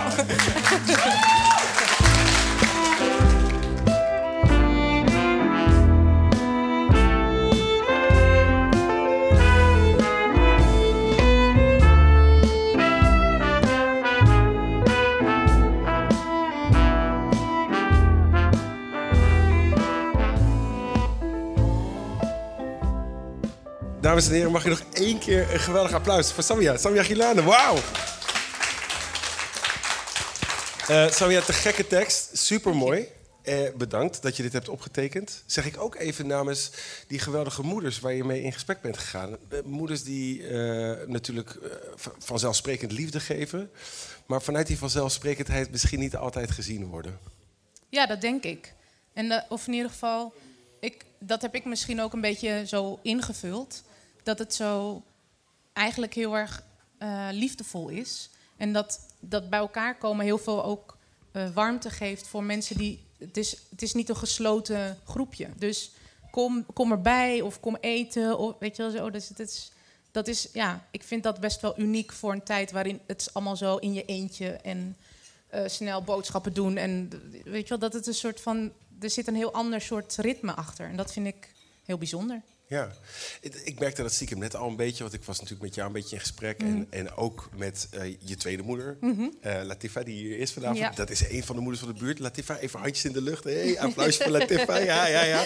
Dames 24.12 24.28
en 24.28 24.34
heren, 24.34 24.52
mag 24.52 24.62
je 24.62 24.68
nog 24.68 24.82
één 24.92 25.18
keer 25.18 25.52
een 25.52 25.60
geweldig 25.60 25.92
applaus 25.92 26.32
voor 26.32 26.42
Samia. 26.42 26.76
Samia 26.76 27.02
Gilane, 27.02 27.42
wauw! 27.42 27.76
Uh, 30.90 31.10
Samia, 31.10 31.40
te 31.40 31.52
gekke 31.52 31.86
tekst, 31.86 32.30
super 32.32 32.76
mooi. 32.76 33.06
Eh, 33.42 33.60
bedankt 33.76 34.22
dat 34.22 34.36
je 34.36 34.42
dit 34.42 34.52
hebt 34.52 34.68
opgetekend. 34.68 35.42
Zeg 35.46 35.66
ik 35.66 35.80
ook 35.80 35.94
even 35.94 36.26
namens 36.26 36.70
die 37.06 37.18
geweldige 37.18 37.62
moeders 37.62 38.00
waar 38.00 38.12
je 38.12 38.24
mee 38.24 38.42
in 38.42 38.52
gesprek 38.52 38.80
bent 38.80 38.98
gegaan. 38.98 39.36
Eh, 39.48 39.58
moeders 39.64 40.02
die 40.04 40.50
natuurlijk 41.06 41.58
vanzelfsprekend 42.18 42.92
liefde 42.92 43.20
geven, 43.20 43.70
maar 44.26 44.42
vanuit 44.42 44.66
die 44.66 44.78
vanzelfsprekendheid 44.78 45.70
misschien 45.70 46.00
niet 46.00 46.16
altijd 46.16 46.50
gezien 46.50 46.86
worden. 46.86 47.18
Ja, 47.88 48.06
dat 48.06 48.20
denk 48.20 48.44
ik. 48.44 48.74
En 49.12 49.44
of 49.48 49.66
in 49.66 49.72
ieder 49.72 49.90
geval, 49.90 50.32
ik, 50.80 51.04
dat 51.18 51.42
heb 51.42 51.54
ik 51.54 51.64
misschien 51.64 52.00
ook 52.00 52.12
een 52.12 52.20
beetje 52.20 52.64
zo 52.66 52.98
ingevuld 53.02 53.82
dat 54.22 54.38
het 54.38 54.54
zo 54.54 55.02
eigenlijk 55.72 56.14
heel 56.14 56.36
erg 56.36 56.64
uh, 56.98 57.28
liefdevol 57.30 57.88
is. 57.88 58.30
En 58.56 58.72
dat, 58.72 59.00
dat 59.20 59.50
bij 59.50 59.58
elkaar 59.58 59.98
komen 59.98 60.24
heel 60.24 60.38
veel 60.38 60.64
ook 60.64 60.96
uh, 61.32 61.50
warmte 61.54 61.90
geeft 61.90 62.28
voor 62.28 62.42
mensen 62.42 62.76
die. 62.76 63.04
Het 63.18 63.36
is, 63.36 63.56
het 63.70 63.82
is 63.82 63.94
niet 63.94 64.08
een 64.08 64.16
gesloten 64.16 64.98
groepje. 65.04 65.48
Dus 65.56 65.90
kom, 66.30 66.66
kom 66.72 66.92
erbij 66.92 67.40
of 67.40 67.60
kom 67.60 67.76
eten. 67.80 68.38
Of, 68.38 68.54
weet 68.58 68.76
je 68.76 68.82
wel 68.82 68.90
zo. 68.90 69.10
Dus 69.10 69.28
het 69.28 69.38
is, 69.38 69.72
dat 70.10 70.28
is, 70.28 70.48
ja, 70.52 70.86
ik 70.90 71.02
vind 71.02 71.22
dat 71.22 71.40
best 71.40 71.60
wel 71.60 71.78
uniek 71.78 72.12
voor 72.12 72.32
een 72.32 72.42
tijd 72.42 72.70
waarin 72.70 73.00
het 73.06 73.30
allemaal 73.32 73.56
zo 73.56 73.76
in 73.76 73.92
je 73.92 74.04
eentje 74.04 74.50
en 74.50 74.96
uh, 75.54 75.62
snel 75.66 76.02
boodschappen 76.02 76.52
doen. 76.52 76.76
En 76.76 77.10
weet 77.44 77.62
je 77.62 77.68
wel, 77.68 77.78
dat 77.78 77.92
het 77.92 78.06
een 78.06 78.14
soort 78.14 78.40
van. 78.40 78.72
Er 79.00 79.10
zit 79.10 79.26
een 79.26 79.34
heel 79.34 79.52
ander 79.52 79.80
soort 79.80 80.16
ritme 80.16 80.54
achter. 80.54 80.88
En 80.88 80.96
dat 80.96 81.12
vind 81.12 81.26
ik 81.26 81.52
heel 81.84 81.98
bijzonder. 81.98 82.42
Ja, 82.72 82.90
ik 83.64 83.78
merkte 83.78 84.02
dat 84.02 84.12
stiekem 84.12 84.38
net 84.38 84.56
al 84.56 84.68
een 84.68 84.76
beetje, 84.76 85.02
want 85.02 85.14
ik 85.14 85.24
was 85.24 85.36
natuurlijk 85.36 85.62
met 85.62 85.74
jou 85.74 85.86
een 85.86 85.92
beetje 85.92 86.14
in 86.14 86.20
gesprek. 86.20 86.60
En, 86.60 86.72
mhm. 86.72 86.82
en 86.90 87.16
ook 87.16 87.48
met 87.56 87.88
uh, 87.94 88.14
je 88.18 88.36
tweede 88.36 88.62
moeder, 88.62 88.96
mm 89.00 89.14
-hmm. 89.14 89.34
uh, 89.46 89.62
Latifa, 89.62 90.02
die 90.02 90.14
hier 90.14 90.38
is 90.38 90.52
vanavond. 90.52 90.78
Ja. 90.78 90.90
Dat 90.90 91.10
is 91.10 91.30
een 91.30 91.44
van 91.44 91.56
de 91.56 91.62
moeders 91.62 91.84
van 91.84 91.92
de 91.92 92.00
buurt. 92.00 92.18
Latifa, 92.18 92.56
even 92.58 92.80
handjes 92.80 93.04
in 93.04 93.12
de 93.12 93.22
lucht. 93.22 93.44
Hey, 93.44 93.78
applausje 93.80 94.22
voor 94.22 94.32
Latifa. 94.32 94.76
Ja, 94.76 95.06
ja, 95.06 95.22
ja. 95.22 95.44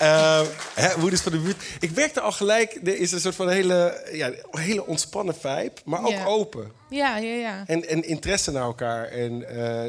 uh, 0.00 0.46
hè, 0.82 0.98
moeders 0.98 1.20
van 1.20 1.32
de 1.32 1.38
buurt. 1.38 1.62
Ik 1.80 1.94
merkte 1.94 2.20
al 2.20 2.32
gelijk, 2.32 2.78
er 2.84 2.98
is 2.98 3.12
een 3.12 3.20
soort 3.20 3.34
van 3.34 3.48
hele, 3.48 4.08
ja, 4.12 4.32
hele 4.50 4.86
ontspannen 4.86 5.34
vibe, 5.34 5.72
maar 5.84 6.04
ook 6.04 6.26
open. 6.26 6.72
Ja, 6.88 7.16
ja, 7.16 7.34
ja. 7.34 7.64
En, 7.66 7.88
en 7.88 8.04
interesse 8.04 8.50
naar 8.50 8.62
elkaar 8.62 9.04
en 9.08 9.38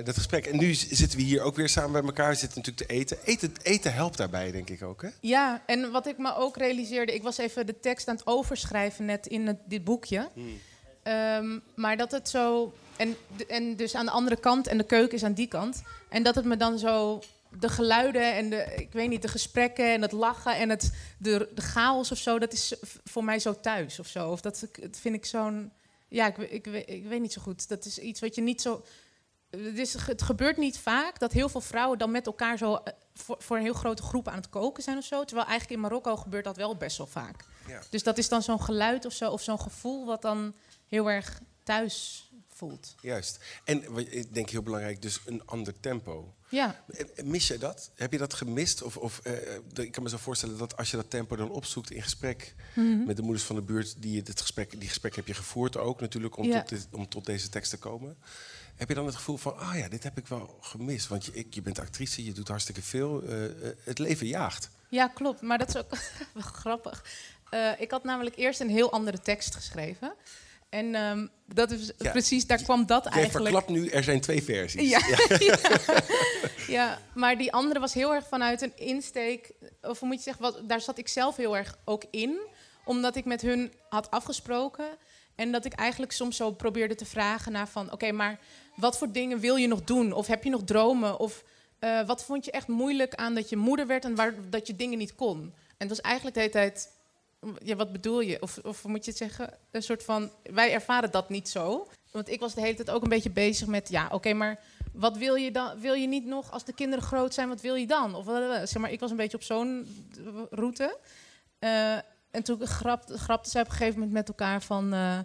dat 0.03 0.15
gesprek. 0.15 0.45
En 0.45 0.57
nu 0.57 0.73
zitten 0.73 1.17
we 1.17 1.23
hier 1.23 1.41
ook 1.41 1.55
weer 1.55 1.69
samen 1.69 1.91
bij 1.91 2.01
elkaar. 2.01 2.29
We 2.29 2.35
zitten 2.35 2.57
natuurlijk 2.57 2.87
te 2.87 2.95
eten. 2.95 3.17
Eten, 3.23 3.53
eten 3.61 3.93
helpt 3.93 4.17
daarbij, 4.17 4.51
denk 4.51 4.69
ik 4.69 4.83
ook, 4.83 5.01
hè? 5.01 5.09
Ja, 5.19 5.63
en 5.65 5.91
wat 5.91 6.07
ik 6.07 6.17
me 6.17 6.35
ook 6.35 6.57
realiseerde... 6.57 7.13
Ik 7.13 7.23
was 7.23 7.37
even 7.37 7.65
de 7.65 7.79
tekst 7.79 8.07
aan 8.07 8.15
het 8.15 8.27
overschrijven 8.27 9.05
net 9.05 9.27
in 9.27 9.47
het, 9.47 9.57
dit 9.65 9.83
boekje. 9.83 10.29
Hmm. 10.33 10.59
Um, 11.03 11.63
maar 11.75 11.97
dat 11.97 12.11
het 12.11 12.29
zo... 12.29 12.73
En, 12.95 13.15
en 13.47 13.75
dus 13.75 13.95
aan 13.95 14.05
de 14.05 14.11
andere 14.11 14.35
kant 14.35 14.67
en 14.67 14.77
de 14.77 14.85
keuken 14.85 15.15
is 15.15 15.23
aan 15.23 15.33
die 15.33 15.47
kant. 15.47 15.83
En 16.09 16.23
dat 16.23 16.35
het 16.35 16.45
me 16.45 16.57
dan 16.57 16.79
zo... 16.79 17.21
De 17.59 17.69
geluiden 17.69 18.33
en 18.33 18.49
de, 18.49 18.73
ik 18.75 18.91
weet 18.91 19.09
niet, 19.09 19.21
de 19.21 19.27
gesprekken 19.27 19.93
en 19.93 20.01
het 20.01 20.11
lachen 20.11 20.55
en 20.55 20.69
het, 20.69 20.93
de, 21.17 21.49
de 21.55 21.61
chaos 21.61 22.11
of 22.11 22.17
zo... 22.17 22.39
dat 22.39 22.53
is 22.53 22.73
voor 23.03 23.23
mij 23.23 23.39
zo 23.39 23.59
thuis 23.59 23.99
of 23.99 24.07
zo. 24.07 24.31
Of 24.31 24.41
dat, 24.41 24.67
dat 24.79 24.97
vind 24.99 25.15
ik 25.15 25.25
zo'n 25.25 25.71
ja, 26.13 26.27
ik, 26.27 26.37
ik, 26.37 26.67
ik, 26.85 27.05
weet 27.05 27.21
niet 27.21 27.33
zo 27.33 27.41
goed. 27.41 27.67
Dat 27.67 27.85
is 27.85 27.99
iets 27.99 28.19
wat 28.19 28.35
je 28.35 28.41
niet 28.41 28.61
zo. 28.61 28.83
Het, 29.61 29.77
is, 29.77 29.93
het 29.93 30.21
gebeurt 30.21 30.57
niet 30.57 30.79
vaak 30.79 31.19
dat 31.19 31.31
heel 31.31 31.49
veel 31.49 31.61
vrouwen 31.61 31.97
dan 31.97 32.11
met 32.11 32.25
elkaar 32.25 32.57
zo 32.57 32.75
eh, 32.75 32.93
voor, 33.13 33.35
voor, 33.39 33.57
een 33.57 33.63
heel 33.63 33.73
grote 33.73 34.03
groep 34.03 34.27
aan 34.27 34.35
het 34.35 34.49
koken 34.49 34.83
zijn 34.83 34.97
of 34.97 35.03
zo. 35.03 35.25
Terwijl 35.25 35.47
eigenlijk 35.47 35.79
in 35.79 35.87
Marokko 35.87 36.15
gebeurt 36.15 36.43
dat 36.43 36.57
wel 36.57 36.75
best 36.75 36.97
wel 36.97 37.07
vaak. 37.07 37.45
Ja. 37.67 37.81
Dus 37.89 38.03
dat 38.03 38.17
is 38.17 38.29
dan 38.29 38.41
zo'n 38.41 38.61
geluid 38.61 39.05
of 39.05 39.13
zo, 39.13 39.31
of 39.31 39.41
zo'n 39.41 39.59
gevoel 39.59 40.05
wat 40.05 40.21
dan 40.21 40.55
heel 40.87 41.11
erg 41.11 41.41
thuis 41.63 42.27
voelt. 42.47 42.95
Juist. 43.01 43.39
En 43.63 43.97
ik 43.97 44.33
denk 44.33 44.49
heel 44.49 44.61
belangrijk, 44.61 45.01
dus 45.01 45.19
een 45.25 45.45
ander 45.45 45.79
tempo. 45.79 46.33
Ja. 46.49 46.83
Mis 47.23 47.47
je 47.47 47.57
dat? 47.57 47.91
Heb 47.95 48.11
je 48.11 48.17
dat 48.17 48.33
gemist? 48.33 48.81
Of, 48.81 48.97
of 48.97 49.21
uh, 49.23 49.33
ik 49.85 49.91
kan 49.91 50.03
me 50.03 50.09
zo 50.09 50.17
voorstellen 50.17 50.57
dat 50.57 50.77
als 50.77 50.91
je 50.91 50.97
dat 50.97 51.09
tempo 51.09 51.35
dan 51.35 51.49
opzoekt 51.49 51.91
in 51.91 52.01
gesprek 52.01 52.55
mm 52.75 52.83
-hmm. 52.83 53.05
met 53.05 53.15
de 53.15 53.21
moeders 53.21 53.43
van 53.43 53.55
de 53.55 53.61
buurt, 53.61 53.95
die 53.97 54.21
dit 54.21 54.41
gesprek, 54.41 54.79
die 54.79 54.87
gesprek 54.87 55.15
heb 55.15 55.27
je 55.27 55.33
gevoerd 55.33 55.77
ook 55.77 56.01
natuurlijk 56.01 56.37
om, 56.37 56.45
ja. 56.45 56.59
tot, 56.59 56.69
dit, 56.69 56.87
om 56.91 57.09
tot 57.09 57.25
deze 57.25 57.49
tekst 57.49 57.69
te 57.69 57.77
komen. 57.77 58.17
Heb 58.75 58.87
je 58.87 58.95
dan 58.95 59.05
het 59.05 59.15
gevoel 59.15 59.37
van, 59.37 59.57
ah 59.57 59.77
ja, 59.77 59.87
dit 59.87 60.03
heb 60.03 60.17
ik 60.17 60.27
wel 60.27 60.57
gemist? 60.61 61.07
Want 61.07 61.25
je, 61.25 61.45
je 61.49 61.61
bent 61.61 61.79
actrice, 61.79 62.25
je 62.25 62.31
doet 62.31 62.47
hartstikke 62.47 62.81
veel. 62.81 63.23
Uh, 63.23 63.43
uh, 63.43 63.49
het 63.83 63.99
leven 63.99 64.27
jaagt. 64.27 64.69
Ja, 64.89 65.07
klopt. 65.07 65.41
Maar 65.41 65.57
dat 65.57 65.69
is 65.69 65.77
ook 65.77 65.89
wel 66.33 66.43
grappig. 66.43 67.05
ik 67.79 67.91
had 67.91 68.03
namelijk 68.03 68.35
eerst 68.35 68.59
een 68.59 68.69
heel 68.69 68.91
andere 68.91 69.19
tekst 69.19 69.55
geschreven. 69.55 70.13
En 70.73 70.95
um, 70.95 71.29
dat 71.45 71.71
is 71.71 71.91
ja. 71.97 72.11
precies, 72.11 72.47
daar 72.47 72.63
kwam 72.63 72.85
dat 72.85 73.05
eigenlijk. 73.05 73.55
verklapt 73.55 73.69
nu, 73.69 73.87
er 73.87 74.03
zijn 74.03 74.21
twee 74.21 74.43
versies. 74.43 74.89
Ja, 74.89 74.99
ja. 75.07 75.37
ja, 76.77 76.99
maar 77.13 77.37
die 77.37 77.51
andere 77.51 77.79
was 77.79 77.93
heel 77.93 78.13
erg 78.13 78.27
vanuit 78.27 78.61
een 78.61 78.71
insteek. 78.75 79.51
Of 79.81 79.99
hoe 79.99 80.07
moet 80.07 80.17
je 80.17 80.23
zeggen, 80.23 80.41
wat, 80.43 80.61
daar 80.67 80.81
zat 80.81 80.97
ik 80.97 81.07
zelf 81.07 81.35
heel 81.35 81.57
erg 81.57 81.77
ook 81.85 82.03
in. 82.11 82.39
Omdat 82.85 83.15
ik 83.15 83.25
met 83.25 83.41
hun 83.41 83.73
had 83.89 84.11
afgesproken. 84.11 84.85
En 85.35 85.51
dat 85.51 85.65
ik 85.65 85.73
eigenlijk 85.73 86.11
soms 86.11 86.37
zo 86.37 86.51
probeerde 86.51 86.95
te 86.95 87.05
vragen 87.05 87.51
naar 87.51 87.67
van... 87.67 87.91
Oké, 87.91 88.11
maar 88.11 88.39
wat 88.75 88.97
voor 88.97 89.11
dingen 89.11 89.39
wil 89.39 89.55
je 89.55 89.67
nog 89.67 89.83
doen? 89.83 90.11
Of 90.11 90.27
heb 90.27 90.43
je 90.43 90.49
nog 90.49 90.63
dromen? 90.63 91.19
Of 91.19 91.43
uh, 91.79 92.05
wat 92.05 92.23
vond 92.23 92.45
je 92.45 92.51
echt 92.51 92.67
moeilijk 92.67 93.15
aan 93.15 93.35
dat 93.35 93.49
je 93.49 93.55
moeder 93.55 93.87
werd 93.87 94.05
en 94.05 94.15
waar, 94.15 94.33
dat 94.49 94.67
je 94.67 94.75
dingen 94.75 94.97
niet 94.97 95.15
kon? 95.15 95.39
En 95.77 95.87
het 95.87 95.89
was 95.89 96.01
eigenlijk 96.01 96.35
de 96.35 96.41
hele 96.41 96.51
tijd 96.51 96.89
ja, 97.63 97.75
wat 97.75 97.91
bedoel 97.91 98.21
je? 98.21 98.41
Of, 98.41 98.57
of 98.57 98.83
moet 98.83 99.05
je 99.05 99.09
het 99.11 99.19
zeggen, 99.19 99.53
een 99.71 99.83
soort 99.83 100.03
van, 100.03 100.31
wij 100.43 100.73
ervaren 100.73 101.11
dat 101.11 101.29
niet 101.29 101.49
zo. 101.49 101.87
Want 102.11 102.29
ik 102.29 102.39
was 102.39 102.53
de 102.53 102.61
hele 102.61 102.75
tijd 102.75 102.89
ook 102.89 103.03
een 103.03 103.09
beetje 103.09 103.29
bezig 103.29 103.67
met, 103.67 103.89
ja, 103.89 104.07
oké, 104.11 104.33
maar 104.33 104.59
wat 104.93 105.17
wil 105.17 105.35
je 105.35 105.51
dan? 105.51 105.79
Wil 105.79 105.93
je 105.93 106.07
niet 106.07 106.25
nog, 106.25 106.51
als 106.51 106.63
de 106.65 106.73
kinderen 106.73 107.05
groot 107.05 107.33
zijn, 107.33 107.47
wat 107.49 107.61
wil 107.61 107.75
je 107.75 107.87
dan? 107.87 108.15
Of 108.15 108.25
zeg 108.69 108.77
maar, 108.77 108.91
ik 108.91 108.99
was 108.99 109.11
een 109.11 109.17
beetje 109.17 109.37
op 109.37 109.43
zo'n 109.43 109.87
route. 110.49 110.97
Uh, 111.59 111.97
en 112.33 112.43
toen 112.43 112.67
grapte, 112.67 113.17
grapte 113.17 113.49
ze 113.49 113.59
op 113.59 113.65
een 113.65 113.71
gegeven 113.71 113.93
moment 113.93 114.11
met 114.11 114.27
elkaar 114.27 114.61
van, 114.61 114.93
uh, 114.93 115.19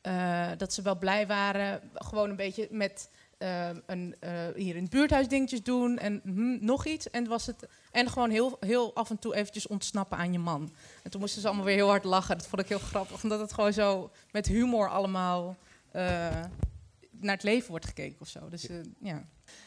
eh, 0.00 0.58
dat 0.58 0.72
ze 0.72 0.82
wel 0.82 0.98
blij 0.98 1.26
waren. 1.26 1.90
Gewoon 1.94 2.30
een 2.30 2.36
beetje 2.36 2.68
met 2.70 3.10
eh, 3.38 3.68
een, 3.86 4.14
eh, 4.20 4.30
hier 4.54 4.76
in 4.76 4.82
het 4.82 4.90
buurthuis 4.90 5.28
dingetjes 5.28 5.62
doen 5.62 5.98
en 5.98 6.20
hm, 6.24 6.64
nog 6.64 6.86
iets. 6.86 7.10
En, 7.10 7.26
was 7.26 7.46
het, 7.46 7.68
en 7.90 8.08
gewoon 8.10 8.30
heel, 8.30 8.56
heel 8.60 8.94
af 8.94 9.10
en 9.10 9.18
toe 9.18 9.34
eventjes 9.34 9.66
ontsnappen 9.66 10.18
aan 10.18 10.32
je 10.32 10.38
man. 10.38 10.72
En 11.02 11.10
toen 11.10 11.20
moesten 11.20 11.40
ze 11.40 11.46
allemaal 11.46 11.64
weer 11.64 11.74
heel 11.74 11.88
hard 11.88 12.04
lachen. 12.04 12.38
Dat 12.38 12.46
vond 12.46 12.62
ik 12.62 12.68
heel 12.68 12.78
grappig, 12.78 13.22
omdat 13.22 13.40
het 13.40 13.52
gewoon 13.52 13.72
zo 13.72 14.10
met 14.30 14.46
humor 14.46 14.88
allemaal 14.88 15.56
naar 17.10 17.34
het 17.34 17.42
leven 17.42 17.70
wordt 17.70 17.86
gekeken 17.86 18.20
of 18.20 18.28
zo. 18.28 18.48
Dus 18.48 18.68
ja. 19.00 19.24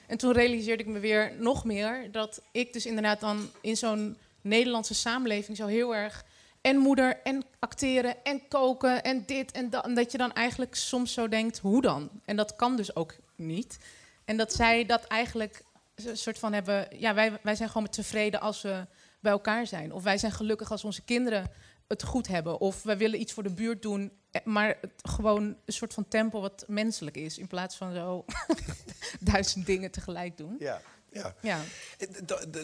En 0.08 0.18
toen 0.18 0.32
realiseerde 0.32 0.84
ik 0.84 0.90
me 0.90 1.00
weer 1.00 1.36
nog 1.40 1.66
meer 1.66 2.12
dat 2.12 2.42
ik 2.52 2.74
dus 2.74 2.86
inderdaad 2.86 3.20
dan 3.20 3.50
in 3.62 3.78
zo'n 3.78 4.18
Nederlandse 4.42 4.94
samenleving 4.94 5.58
zo 5.58 5.66
heel 5.66 5.96
erg 5.96 6.26
en 6.66 6.78
moeder 6.78 7.20
en 7.24 7.44
acteren 7.60 8.24
en 8.24 8.48
koken 8.48 9.04
en 9.04 9.24
dit 9.26 9.52
en 9.52 9.70
dat. 9.70 9.86
En 9.86 9.94
dat 9.94 10.12
je 10.12 10.18
dan 10.18 10.34
eigenlijk 10.34 10.76
soms 10.76 11.14
zo 11.14 11.28
denkt, 11.28 11.58
hoe 11.58 11.82
dan? 11.82 12.10
En 12.26 12.36
dat 12.36 12.56
kan 12.56 12.76
dus 12.76 12.96
ook 12.96 13.16
niet. 13.36 13.78
En 14.26 14.38
dat 14.38 14.54
zij 14.54 14.86
dat 14.86 15.04
eigenlijk 15.04 15.64
een 15.96 16.18
soort 16.18 16.40
van 16.40 16.54
hebben... 16.54 16.88
Ja, 17.00 17.14
wij, 17.14 17.40
wij 17.42 17.56
zijn 17.56 17.70
gewoon 17.70 17.90
tevreden 17.90 18.42
als 18.42 18.62
we 18.62 18.86
bij 19.20 19.32
elkaar 19.32 19.68
zijn. 19.68 19.94
Of 19.94 20.04
wij 20.04 20.18
zijn 20.18 20.32
gelukkig 20.32 20.72
als 20.72 20.84
onze 20.84 21.02
kinderen 21.02 21.52
het 21.88 22.04
goed 22.04 22.28
hebben. 22.28 22.60
Of 22.60 22.84
we 22.84 22.98
willen 22.98 23.20
iets 23.20 23.34
voor 23.34 23.44
de 23.44 23.54
buurt 23.54 23.82
doen, 23.82 24.12
eh, 24.32 24.44
maar 24.44 24.80
gewoon 25.02 25.44
een 25.44 25.74
soort 25.74 25.94
van 25.94 26.08
tempo 26.08 26.42
wat 26.42 26.64
menselijk 26.68 27.18
is. 27.18 27.38
In 27.38 27.48
plaats 27.48 27.76
van 27.76 27.94
zo 27.94 28.26
duizend 29.32 29.66
dingen 29.66 29.92
tegelijk 29.92 30.38
doen. 30.38 30.56
Ja. 30.60 30.82
Ja. 31.16 31.36
ja. 31.42 31.60
Eh, 31.98 32.08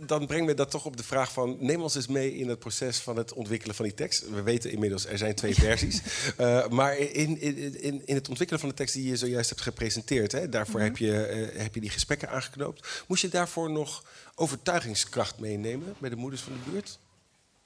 dan 0.06 0.28
brengt 0.28 0.46
me 0.46 0.54
dat 0.54 0.72
toch 0.72 0.86
op 0.86 0.98
de 0.98 1.04
vraag 1.04 1.32
van... 1.32 1.58
neem 1.60 1.82
ons 1.82 1.96
eens 1.96 2.08
mee 2.08 2.36
in 2.36 2.50
het 2.50 2.60
proces 2.60 3.00
van 3.00 3.18
het 3.18 3.34
ontwikkelen 3.34 3.76
van 3.76 3.86
die 3.86 3.94
tekst. 3.94 4.30
We 4.30 4.42
weten 4.42 4.72
inmiddels, 4.72 5.06
er 5.06 5.18
zijn 5.18 5.36
twee 5.36 5.56
versies. 5.56 6.02
Uh, 6.40 6.68
maar 6.68 6.98
in, 6.98 7.42
in, 7.42 8.08
in 8.08 8.16
het 8.16 8.30
ontwikkelen 8.30 8.60
van 8.60 8.70
de 8.70 8.76
tekst 8.76 8.94
die 8.94 9.08
je 9.08 9.18
zojuist 9.18 9.50
hebt 9.50 9.62
gepresenteerd... 9.62 10.32
Hè, 10.32 10.50
daarvoor 10.50 10.80
mhm. 10.80 10.90
heb, 10.90 10.98
je, 10.98 11.12
heb 11.58 11.74
je 11.74 11.82
die 11.82 11.90
gesprekken 11.90 12.30
aangeknoopt. 12.30 13.04
Moest 13.08 13.22
je 13.22 13.30
daarvoor 13.30 13.72
nog 13.72 14.04
overtuigingskracht 14.36 15.40
meenemen... 15.40 15.96
bij 15.98 16.10
de 16.10 16.16
moeders 16.16 16.42
van 16.42 16.54
de 16.54 16.72
buurt? 16.72 17.00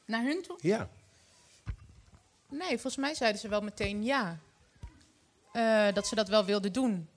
Naar 0.05 0.23
hun 0.23 0.41
toe? 0.47 0.57
Ja. 0.61 0.89
Nee, 2.49 2.69
volgens 2.69 2.97
mij 2.97 3.13
zeiden 3.13 3.41
ze 3.41 3.47
wel 3.47 3.61
meteen 3.61 4.03
ja. 4.03 4.39
Uh, 5.53 5.93
dat 5.93 6.07
ze 6.07 6.15
dat 6.15 6.27
wel 6.27 6.45
wilden 6.45 6.73
doen. 6.73 7.09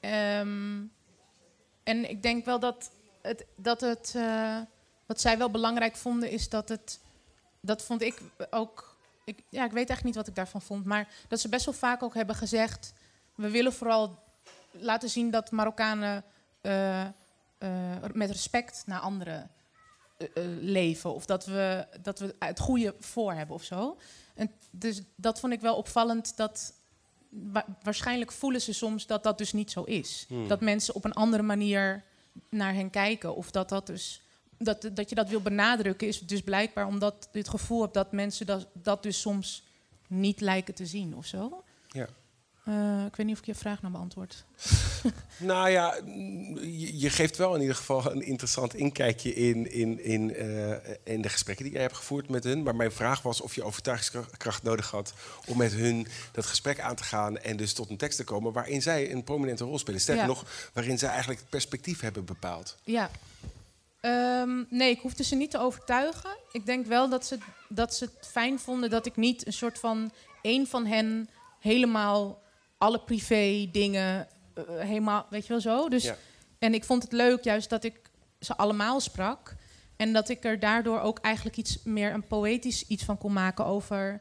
Um, 0.00 0.92
en 1.92 2.10
ik 2.10 2.22
denk 2.22 2.44
wel 2.44 2.58
dat 2.58 2.90
het, 3.22 3.46
dat 3.56 3.80
het 3.80 4.12
uh, 4.16 4.58
wat 5.06 5.20
zij 5.20 5.38
wel 5.38 5.50
belangrijk 5.50 5.96
vonden, 5.96 6.30
is 6.30 6.48
dat 6.48 6.68
het, 6.68 7.00
dat 7.60 7.82
vond 7.82 8.02
ik 8.02 8.20
ook, 8.50 8.96
ik, 9.24 9.42
ja, 9.48 9.64
ik 9.64 9.72
weet 9.72 9.90
echt 9.90 10.04
niet 10.04 10.14
wat 10.14 10.26
ik 10.26 10.34
daarvan 10.34 10.62
vond, 10.62 10.84
maar 10.84 11.08
dat 11.28 11.40
ze 11.40 11.48
best 11.48 11.64
wel 11.64 11.74
vaak 11.74 12.02
ook 12.02 12.14
hebben 12.14 12.36
gezegd, 12.36 12.92
we 13.34 13.50
willen 13.50 13.72
vooral 13.72 14.18
laten 14.70 15.08
zien 15.08 15.30
dat 15.30 15.50
Marokkanen 15.50 16.24
uh, 16.62 17.00
uh, 17.58 17.68
met 18.12 18.30
respect 18.30 18.82
naar 18.86 19.00
anderen 19.00 19.50
leven. 20.60 21.14
Of 21.14 21.26
dat 21.26 21.44
we, 21.46 21.86
dat 22.02 22.18
we 22.18 22.34
het 22.38 22.60
goede 22.60 22.94
voor 22.98 23.32
hebben 23.32 23.56
of 23.56 23.62
zo. 23.62 23.98
En 24.34 24.50
dus 24.70 25.02
dat 25.16 25.40
vond 25.40 25.52
ik 25.52 25.60
wel 25.60 25.76
opvallend. 25.76 26.36
Dat 26.36 26.72
waarschijnlijk 27.82 28.32
voelen 28.32 28.60
ze 28.60 28.72
soms 28.72 29.06
dat 29.06 29.22
dat 29.22 29.38
dus 29.38 29.52
niet 29.52 29.70
zo 29.70 29.82
is. 29.82 30.24
Hmm. 30.28 30.48
Dat 30.48 30.60
mensen 30.60 30.94
op 30.94 31.04
een 31.04 31.12
andere 31.12 31.42
manier 31.42 32.04
naar 32.48 32.74
hen 32.74 32.90
kijken. 32.90 33.36
Of 33.36 33.50
dat 33.50 33.68
dat 33.68 33.86
dus. 33.86 34.20
Dat, 34.58 34.90
dat 34.92 35.08
je 35.08 35.14
dat 35.14 35.28
wil 35.28 35.40
benadrukken, 35.40 36.06
is 36.06 36.20
dus 36.20 36.42
blijkbaar 36.42 36.86
omdat 36.86 37.28
je 37.32 37.38
het 37.38 37.48
gevoel 37.48 37.80
hebt 37.80 37.94
dat 37.94 38.12
mensen 38.12 38.46
dat, 38.46 38.66
dat 38.72 39.02
dus 39.02 39.20
soms 39.20 39.64
niet 40.08 40.40
lijken 40.40 40.74
te 40.74 40.86
zien 40.86 41.16
of 41.16 41.26
zo. 41.26 41.64
Ja. 41.88 42.08
Uh, 42.68 43.04
ik 43.04 43.16
weet 43.16 43.26
niet 43.26 43.34
of 43.34 43.40
ik 43.40 43.46
je 43.46 43.54
vraag 43.54 43.82
nou 43.82 43.92
beantwoord. 43.92 44.44
nou 45.36 45.70
ja, 45.70 45.94
je, 46.94 47.10
geeft 47.10 47.36
wel 47.36 47.54
in 47.54 47.60
ieder 47.60 47.76
geval 47.76 48.10
een 48.10 48.22
interessant 48.22 48.74
inkijkje 48.74 49.34
in, 49.34 49.72
in, 49.72 50.04
in, 50.04 50.30
uh, 50.30 50.74
in 51.04 51.22
de 51.22 51.28
gesprekken 51.28 51.64
die 51.64 51.72
jij 51.74 51.82
hebt 51.82 51.96
gevoerd 51.96 52.28
met 52.28 52.44
hun. 52.44 52.62
Maar 52.62 52.76
mijn 52.76 52.92
vraag 52.92 53.22
was 53.22 53.40
of 53.40 53.54
je 53.54 53.62
overtuigingskracht 53.62 54.62
nodig 54.62 54.90
had 54.90 55.12
om 55.46 55.56
met 55.56 55.72
hun 55.72 56.06
dat 56.32 56.46
gesprek 56.46 56.80
aan 56.80 56.96
te 56.96 57.04
gaan 57.04 57.38
en 57.38 57.56
dus 57.56 57.72
tot 57.72 57.90
een 57.90 57.96
tekst 57.96 58.16
te 58.16 58.24
komen 58.24 58.52
waarin 58.52 58.82
zij 58.82 59.12
een 59.12 59.24
prominente 59.24 59.64
rol 59.64 59.78
spelen. 59.78 60.00
Sterker 60.00 60.26
nog, 60.26 60.44
waarin 60.72 60.98
zij 60.98 61.08
eigenlijk 61.08 61.40
het 61.40 61.48
perspectief 61.48 62.00
hebben 62.00 62.24
bepaald. 62.24 62.76
Ja. 62.84 63.10
Um, 64.04 64.66
nee, 64.70 64.90
ik 64.90 65.00
hoefde 65.00 65.24
ze 65.24 65.34
niet 65.34 65.50
te 65.50 65.58
overtuigen. 65.58 66.36
Ik 66.52 66.66
denk 66.66 66.86
wel 66.86 67.08
dat 67.08 67.26
ze, 67.26 67.38
dat 67.68 67.94
ze 67.94 68.04
het 68.04 68.28
fijn 68.28 68.58
vonden 68.58 68.90
dat 68.90 69.06
ik 69.06 69.16
niet 69.16 69.46
een 69.46 69.52
soort 69.52 69.78
van 69.78 70.12
één 70.42 70.66
van 70.66 70.86
hen 70.86 71.28
helemaal 71.60 72.42
alle 72.78 73.00
privé 73.00 73.68
dingen 73.72 74.28
uh, 74.54 74.64
helemaal, 74.78 75.26
weet 75.30 75.42
je 75.42 75.52
wel 75.52 75.60
zo. 75.60 75.88
Dus, 75.88 76.12
En 76.58 76.74
ik 76.74 76.84
vond 76.84 77.02
het 77.02 77.12
leuk 77.12 77.44
juist 77.44 77.70
dat 77.70 77.84
ik 77.84 78.00
ze 78.40 78.56
allemaal 78.56 79.00
sprak. 79.00 79.54
En 79.96 80.12
dat 80.12 80.28
ik 80.28 80.44
er 80.44 80.58
daardoor 80.58 81.00
ook 81.00 81.18
eigenlijk 81.18 81.56
iets 81.56 81.82
meer 81.82 82.12
een 82.12 82.26
poëtisch 82.26 82.86
iets 82.86 83.04
van 83.04 83.18
kon 83.18 83.32
maken 83.32 83.64
over 83.64 84.20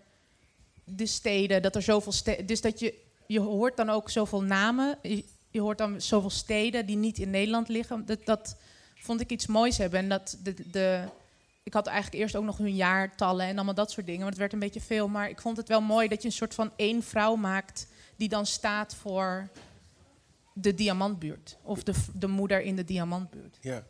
de 0.83 1.05
steden. 1.05 1.61
Dat 1.61 1.75
er 1.75 1.81
zoveel 1.81 2.11
steden. 2.11 2.45
Dus 2.45 2.61
dat 2.61 2.79
je, 2.79 2.93
je 3.27 3.39
hoort 3.39 3.77
dan 3.77 3.89
ook 3.89 4.09
zoveel 4.09 4.43
namen. 4.43 4.97
Je, 5.01 5.25
je, 5.49 5.61
hoort 5.61 5.77
dan 5.77 6.01
zoveel 6.01 6.29
steden 6.29 6.85
die 6.85 6.97
niet 6.97 7.19
in 7.19 7.29
Nederland 7.29 7.67
liggen. 7.67 8.05
Dat, 8.05 8.25
dat 8.25 8.55
vond 8.95 9.21
ik 9.21 9.29
iets 9.29 9.47
moois 9.47 9.77
hebben. 9.77 9.99
En 9.99 10.09
dat 10.09 10.37
de, 10.43 10.53
de, 10.71 11.03
ik 11.63 11.73
had 11.73 11.87
eigenlijk 11.87 12.23
eerst 12.23 12.35
ook 12.35 12.43
nog 12.43 12.57
hun 12.57 12.75
jaartallen 12.75 13.45
en 13.45 13.55
allemaal 13.55 13.73
dat 13.73 13.91
soort 13.91 14.05
dingen. 14.05 14.21
Maar 14.21 14.29
het 14.29 14.39
werd 14.39 14.53
een 14.53 14.59
beetje 14.59 14.81
veel. 14.81 15.07
Maar 15.07 15.29
ik 15.29 15.41
vond 15.41 15.57
het 15.57 15.67
wel 15.67 15.81
mooi 15.81 16.07
dat 16.07 16.21
je 16.21 16.27
een 16.27 16.33
soort 16.33 16.53
van 16.53 16.71
één 16.75 17.03
vrouw 17.03 17.35
maakt 17.35 17.87
die 18.15 18.29
dan 18.29 18.45
staat 18.45 18.95
voor 18.95 19.49
de 20.53 20.73
diamantbuurt. 20.73 21.57
Of 21.63 21.83
de, 21.83 21.93
de 22.13 22.27
moeder 22.27 22.61
in 22.61 22.75
de 22.75 22.83
diamantbuurt. 22.83 23.57
Ja. 23.61 23.83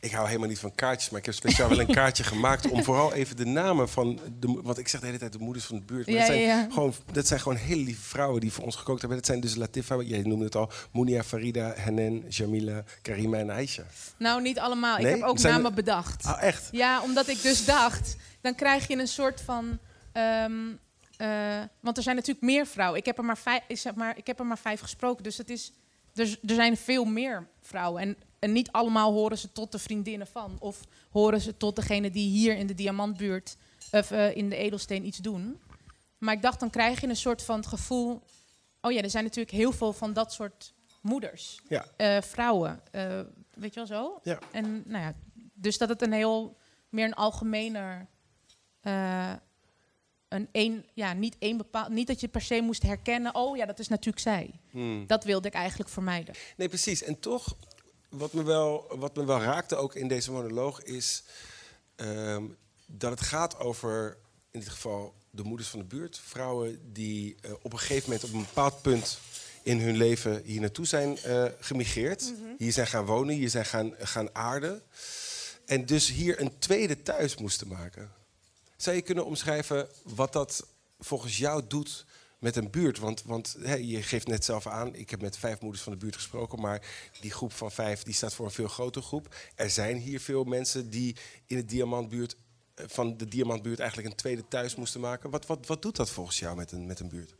Ik 0.00 0.10
hou 0.10 0.26
helemaal 0.26 0.48
niet 0.48 0.58
van 0.58 0.74
kaartjes, 0.74 1.10
maar 1.10 1.20
ik 1.20 1.26
heb 1.26 1.34
speciaal 1.34 1.68
wel 1.68 1.80
een 1.80 1.94
kaartje 1.94 2.24
gemaakt 2.34 2.68
om 2.68 2.84
vooral 2.84 3.12
even 3.12 3.36
de 3.36 3.44
namen 3.44 3.88
van 3.88 4.20
de. 4.38 4.60
Want 4.62 4.78
ik 4.78 4.88
zeg 4.88 5.00
de 5.00 5.06
hele 5.06 5.18
tijd 5.18 5.32
de 5.32 5.38
moeders 5.38 5.64
van 5.64 5.76
de 5.76 5.84
buurt. 5.84 6.06
Maar 6.06 6.14
ja, 6.14 6.20
dat, 6.20 6.30
zijn 6.30 6.40
ja. 6.40 6.66
Gewoon, 6.70 6.94
dat 7.12 7.26
zijn 7.26 7.40
gewoon 7.40 7.58
hele 7.58 7.82
lieve 7.82 8.02
vrouwen 8.02 8.40
die 8.40 8.52
voor 8.52 8.64
ons 8.64 8.76
gekookt 8.76 9.00
hebben. 9.00 9.18
Dat 9.18 9.26
zijn 9.26 9.40
dus 9.40 9.54
Latifa, 9.54 10.00
jij 10.00 10.22
noemde 10.22 10.44
het 10.44 10.56
al, 10.56 10.70
Mounia, 10.92 11.22
Farida, 11.22 11.74
Hanen, 11.76 12.24
Jamila, 12.28 12.84
Karima 13.02 13.38
en 13.38 13.50
Aisha. 13.50 13.84
Nou, 14.18 14.42
niet 14.42 14.58
allemaal. 14.58 14.98
Ik 14.98 15.06
heb 15.06 15.22
ook 15.22 15.38
namen 15.38 15.74
bedacht. 15.74 16.24
Ah, 16.24 16.42
echt? 16.42 16.68
Ja, 16.72 17.02
omdat 17.02 17.28
ik 17.28 17.42
dus 17.42 17.64
dacht, 17.64 18.16
dan 18.40 18.54
krijg 18.54 18.88
je 18.88 18.96
een 18.96 19.08
soort 19.08 19.40
van. 19.40 19.78
Um, 20.12 20.78
uh, 21.18 21.62
want 21.80 21.96
er 21.96 22.02
zijn 22.02 22.16
natuurlijk 22.16 22.44
meer 22.44 22.66
vrouwen. 22.66 22.98
Ik 22.98 23.06
heb 23.06 23.18
er 23.18 23.24
maar 23.24 23.38
vijf, 23.38 23.62
zeg 23.68 23.94
maar, 23.94 24.16
ik 24.16 24.26
heb 24.26 24.38
er 24.38 24.46
maar 24.46 24.58
vijf 24.58 24.80
gesproken. 24.80 25.22
Dus 25.22 25.36
het 25.36 25.50
is, 25.50 25.72
er, 26.18 26.38
er 26.46 26.54
zijn 26.54 26.76
veel 26.76 27.04
meer 27.04 27.48
vrouwen. 27.60 28.02
En, 28.02 28.16
en 28.38 28.52
niet 28.52 28.72
allemaal 28.72 29.12
horen 29.12 29.38
ze 29.38 29.52
tot 29.52 29.72
de 29.72 29.78
vriendinnen 29.78 30.26
van. 30.26 30.56
Of 30.58 30.80
horen 31.10 31.40
ze 31.40 31.56
tot 31.56 31.76
degene 31.76 32.10
die 32.10 32.30
hier 32.30 32.56
in 32.56 32.66
de 32.66 32.74
diamantbuurt 32.74 33.56
of 33.90 34.10
uh, 34.10 34.36
in 34.36 34.48
de 34.48 34.56
edelsteen 34.56 35.06
iets 35.06 35.18
doen. 35.18 35.60
Maar 36.18 36.34
ik 36.34 36.42
dacht, 36.42 36.60
dan 36.60 36.70
krijg 36.70 37.00
je 37.00 37.08
een 37.08 37.16
soort 37.16 37.42
van 37.42 37.56
het 37.56 37.66
gevoel. 37.66 38.22
Oh 38.80 38.92
ja, 38.92 39.02
er 39.02 39.10
zijn 39.10 39.24
natuurlijk 39.24 39.56
heel 39.56 39.72
veel 39.72 39.92
van 39.92 40.12
dat 40.12 40.32
soort 40.32 40.74
moeders. 41.00 41.60
Ja. 41.68 41.86
Uh, 41.96 42.20
vrouwen. 42.20 42.80
weet 43.54 43.74
je 43.74 43.80
wel 43.80 43.86
zo? 43.86 44.20
Ja. 44.22 44.38
En 44.50 44.82
nou 44.86 45.04
ja, 45.04 45.14
dus 45.54 45.78
dat 45.78 45.88
het 45.88 46.02
een 46.02 46.12
heel 46.12 46.56
meer 46.88 47.04
een 47.04 47.14
algemener 47.14 48.06
een 50.28 50.48
een, 50.52 50.86
ja, 50.94 51.12
niet 51.12 51.36
één 51.38 51.56
bepaald, 51.56 51.88
niet 51.88 52.06
dat 52.06 52.20
je 52.20 52.28
per 52.28 52.40
se 52.40 52.60
moest 52.60 52.82
herkennen, 52.82 53.34
oh 53.34 53.56
ja, 53.56 53.66
dat 53.66 53.78
is 53.78 53.88
natuurlijk 53.88 54.22
zij. 54.22 54.60
Hmm. 54.70 55.06
Dat 55.06 55.24
wilde 55.24 55.48
ik 55.48 55.54
eigenlijk 55.54 55.90
vermijden. 55.90 56.34
Nee, 56.56 56.68
precies. 56.68 57.02
En 57.02 57.20
toch, 57.20 57.56
wat 58.08 58.32
me 58.32 58.42
wel, 58.42 58.96
wat 58.98 59.16
me 59.16 59.24
wel 59.24 59.40
raakte 59.40 59.76
ook 59.76 59.94
in 59.94 60.08
deze 60.08 60.32
monoloog, 60.32 60.82
is 60.82 61.22
ehm, 61.96 62.44
dat 62.86 63.10
het 63.10 63.20
gaat 63.20 63.58
over, 63.58 64.16
in 64.50 64.60
dit 64.60 64.68
geval, 64.68 65.14
de 65.30 65.42
moeders 65.42 65.68
van 65.68 65.78
de 65.78 65.84
buurt. 65.84 66.18
Vrouwen 66.18 66.92
die 66.92 67.36
uh, 67.44 67.52
op 67.62 67.72
een 67.72 67.78
gegeven 67.78 68.10
moment 68.10 68.24
op 68.28 68.32
een 68.32 68.40
bepaald 68.40 68.82
punt 68.82 69.18
in 69.62 69.80
hun 69.80 69.96
leven 69.96 70.42
hier 70.44 70.60
naartoe 70.60 70.86
zijn 70.86 71.18
uh, 71.26 71.44
gemigreerd. 71.58 72.22
Mhm. 72.22 72.54
Hier 72.58 72.72
zijn 72.72 72.86
gaan 72.86 73.04
wonen, 73.04 73.34
hier 73.34 73.50
zijn 73.50 73.64
gaan, 73.64 73.94
gaan 73.98 74.34
aarden. 74.34 74.82
En 75.66 75.86
dus 75.86 76.10
hier 76.10 76.40
een 76.40 76.58
tweede 76.58 77.02
thuis 77.02 77.36
moesten 77.36 77.68
maken. 77.68 78.10
Zou 78.78 78.96
je 78.96 79.02
kunnen 79.02 79.24
omschrijven 79.24 79.88
wat 80.04 80.32
dat 80.32 80.66
volgens 80.98 81.38
jou 81.38 81.66
doet 81.66 82.06
met 82.38 82.56
een 82.56 82.70
buurt? 82.70 82.98
Want, 82.98 83.22
want 83.22 83.56
je 83.80 84.02
geeft 84.02 84.26
net 84.26 84.44
zelf 84.44 84.66
aan, 84.66 84.94
ik 84.94 85.10
heb 85.10 85.20
met 85.20 85.38
vijf 85.38 85.60
moeders 85.60 85.82
van 85.82 85.92
de 85.92 85.98
buurt 85.98 86.14
gesproken, 86.14 86.60
maar 86.60 86.86
die 87.20 87.30
groep 87.30 87.52
van 87.52 87.70
vijf 87.70 88.02
die 88.02 88.14
staat 88.14 88.34
voor 88.34 88.44
een 88.44 88.50
veel 88.50 88.68
grotere 88.68 89.04
groep. 89.04 89.34
Er 89.54 89.70
zijn 89.70 89.96
hier 89.96 90.20
veel 90.20 90.44
mensen 90.44 90.90
die 90.90 91.16
in 91.46 91.56
het 91.56 91.68
diamantbuurt, 91.68 92.36
eh, 92.74 92.84
van 92.88 93.16
de 93.16 93.28
diamantbuurt 93.28 93.78
eigenlijk 93.78 94.10
een 94.10 94.16
tweede 94.16 94.48
thuis 94.48 94.74
moesten 94.74 95.00
maken. 95.00 95.30
Wat, 95.30 95.46
wat, 95.46 95.66
wat 95.66 95.82
doet 95.82 95.96
dat 95.96 96.10
volgens 96.10 96.38
jou 96.38 96.56
met 96.56 96.72
een, 96.72 96.86
met 96.86 97.00
een 97.00 97.08
buurt? 97.08 97.34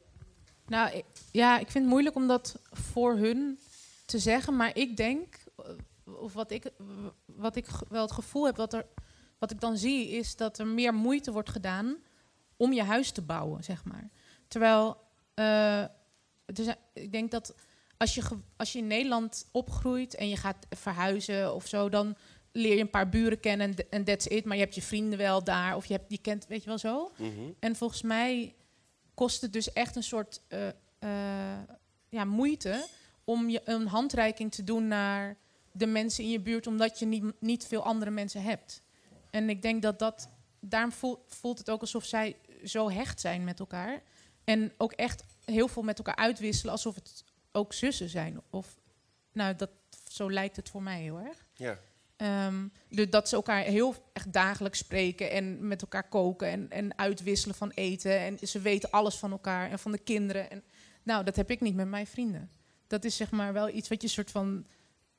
Nou, 0.67 1.03
ja, 1.31 1.59
ik 1.59 1.71
vind 1.71 1.85
het 1.85 1.93
moeilijk 1.93 2.17
om 2.17 2.27
dat 2.27 2.59
voor 2.73 3.17
hun 3.17 3.59
te 4.05 4.19
zeggen, 4.19 4.57
maar 4.57 4.77
ik 4.77 4.97
denk, 4.97 5.35
eh, 5.57 5.65
of 6.05 6.33
wat 6.33 6.51
ik, 6.51 6.71
wat 7.25 7.57
ik 7.57 7.67
wel 7.89 8.03
het 8.03 8.13
gevoel 8.13 8.47
heb, 8.47 8.57
dat 8.57 8.73
er 8.73 8.87
wat 9.39 9.51
ik 9.51 9.61
dan 9.61 9.77
zie 9.77 10.09
is 10.09 10.37
dat 10.37 10.59
er 10.59 10.67
meer 10.67 10.95
moeite 10.95 11.33
wordt 11.33 11.51
gedaan 11.51 11.97
om 12.57 12.73
je 12.73 12.83
huis 12.83 13.11
te 13.11 13.23
bouwen, 13.23 13.65
zeg 13.65 13.85
maar. 13.85 14.11
Terwijl 14.49 14.97
uh, 15.35 15.85
Dus 16.45 16.67
ik 16.93 17.13
denk 17.13 17.31
dat 17.31 17.55
als 17.97 18.15
je, 18.15 18.23
als 18.57 18.73
je 18.73 18.79
in 18.79 18.87
Nederland 18.87 19.49
opgroeit 19.53 20.15
en 20.15 20.29
je 20.29 20.37
gaat 20.37 20.67
verhuizen 20.71 21.55
of 21.55 21.67
zo, 21.67 21.89
dan 21.89 22.17
leer 22.53 22.75
je 22.75 22.81
een 22.81 22.91
paar 22.91 23.09
buren 23.09 23.41
kennen 23.41 23.75
en 23.91 24.05
that's 24.05 24.27
it. 24.27 24.45
Maar 24.45 24.57
je 24.57 24.63
hebt 24.63 24.75
je 24.75 24.83
vrienden 24.83 25.19
wel 25.19 25.45
daar 25.45 25.77
of 25.77 25.87
je, 25.87 25.95
hebt, 25.95 26.11
je 26.11 26.19
kent, 26.19 26.47
weet 26.47 26.63
je 26.63 26.69
wel 26.69 26.79
zo. 26.79 27.13
Mhm. 27.17 27.51
En 27.59 27.77
volgens 27.77 28.03
mij 28.03 28.55
kost 29.15 29.41
het 29.41 29.53
dus 29.53 29.73
echt 29.73 29.97
een 29.97 30.03
soort 30.03 30.41
eh, 30.49 30.69
eh, 30.99 31.59
ja, 32.09 32.25
moeite 32.25 32.87
om 33.25 33.49
je 33.49 33.61
een 33.65 33.87
handreiking 33.87 34.53
te 34.53 34.65
doen 34.65 34.89
naar 34.89 35.37
de 35.73 35.87
mensen 35.87 36.25
in 36.25 36.31
je 36.31 36.41
buurt, 36.41 36.67
omdat 36.67 36.99
je 36.99 37.07
niet, 37.07 37.25
niet 37.41 37.67
veel 37.67 37.85
andere 37.85 38.11
mensen 38.11 38.43
hebt. 38.43 38.83
En 39.31 39.49
ik 39.51 39.63
denk 39.63 39.83
dat 39.83 39.99
dat, 39.99 40.29
daarom 40.61 40.93
voelt, 41.27 41.59
het 41.59 41.71
ook 41.71 41.81
alsof 41.81 42.05
zij 42.05 42.37
zo 42.65 42.91
hecht 42.91 43.21
zijn 43.21 43.45
met 43.45 43.61
elkaar. 43.61 44.03
En 44.45 44.73
ook 44.77 44.93
echt 44.93 45.25
heel 45.45 45.69
veel 45.69 45.83
met 45.83 45.99
elkaar 45.99 46.17
uitwisselen, 46.17 46.73
alsof 46.73 46.95
het 46.95 47.25
ook 47.53 47.73
zussen 47.73 48.09
zijn. 48.09 48.41
Of, 48.51 48.79
nou, 49.33 49.55
dat, 49.57 49.71
zo 50.09 50.31
lijkt 50.31 50.57
het 50.57 50.69
voor 50.69 50.83
mij 50.83 51.01
heel 51.01 51.19
erg. 51.19 51.47
Ja. 51.55 51.79
Ehm, 52.17 52.67
dus 52.89 53.11
dat 53.11 53.29
ze 53.29 53.37
elkaar 53.37 53.63
heel 53.63 53.95
echt 54.13 54.33
dagelijks 54.33 54.79
spreken 54.79 55.31
en 55.31 55.69
met 55.69 55.83
elkaar 55.83 56.09
koken 56.09 56.49
en, 56.49 56.71
en 56.71 56.99
uitwisselen 56.99 57.57
van 57.57 57.71
eten. 57.71 58.19
En 58.19 58.49
ze 58.49 58.61
weten 58.61 58.91
alles 58.91 59.17
van 59.17 59.31
elkaar 59.31 59.71
en 59.71 59.79
van 59.79 59.93
de 59.93 59.99
kinderen. 59.99 60.51
En, 60.51 60.63
nou, 61.03 61.25
dat 61.25 61.37
heb 61.37 61.51
ik 61.51 61.61
niet 61.61 61.75
met 61.75 61.89
mijn 61.89 62.07
vrienden. 62.07 62.51
Dat 62.87 63.05
is 63.05 63.17
zeg 63.17 63.31
maar 63.31 63.53
wel 63.53 63.69
iets 63.69 63.89
wat 63.89 64.03
je 64.03 64.09
soort 64.09 64.31
van. 64.31 64.67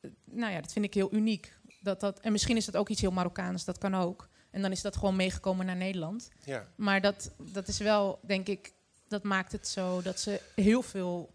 eh, 0.02 0.10
Nou 0.24 0.52
ja, 0.52 0.62
dat 0.62 0.72
vind 0.72 0.86
ik 0.86 0.94
heel 0.94 1.14
uniek. 1.14 1.58
Dat 1.80 2.00
dat, 2.00 2.20
en 2.20 2.32
misschien 2.32 2.58
is 2.58 2.66
dat 2.66 2.78
ook 2.78 2.90
iets 2.90 3.02
heel 3.02 3.12
Marokkaans, 3.12 3.66
dat 3.66 3.78
kan 3.78 3.96
ook. 3.96 4.30
En 4.52 4.62
dan 4.62 4.72
is 4.72 4.82
dat 4.82 4.98
gewoon 4.98 5.16
meegekomen 5.16 5.66
naar 5.66 5.76
Nederland. 5.76 6.30
ja. 6.44 6.68
Maar 6.76 7.02
dat, 7.02 7.32
dat 7.38 7.68
is 7.68 7.78
wel, 7.78 8.20
denk 8.26 8.48
ik, 8.48 8.74
dat 9.08 9.24
maakt 9.24 9.52
het 9.52 9.68
zo 9.68 10.02
dat 10.02 10.20
ze 10.20 10.42
heel 10.56 10.82
veel 10.82 11.34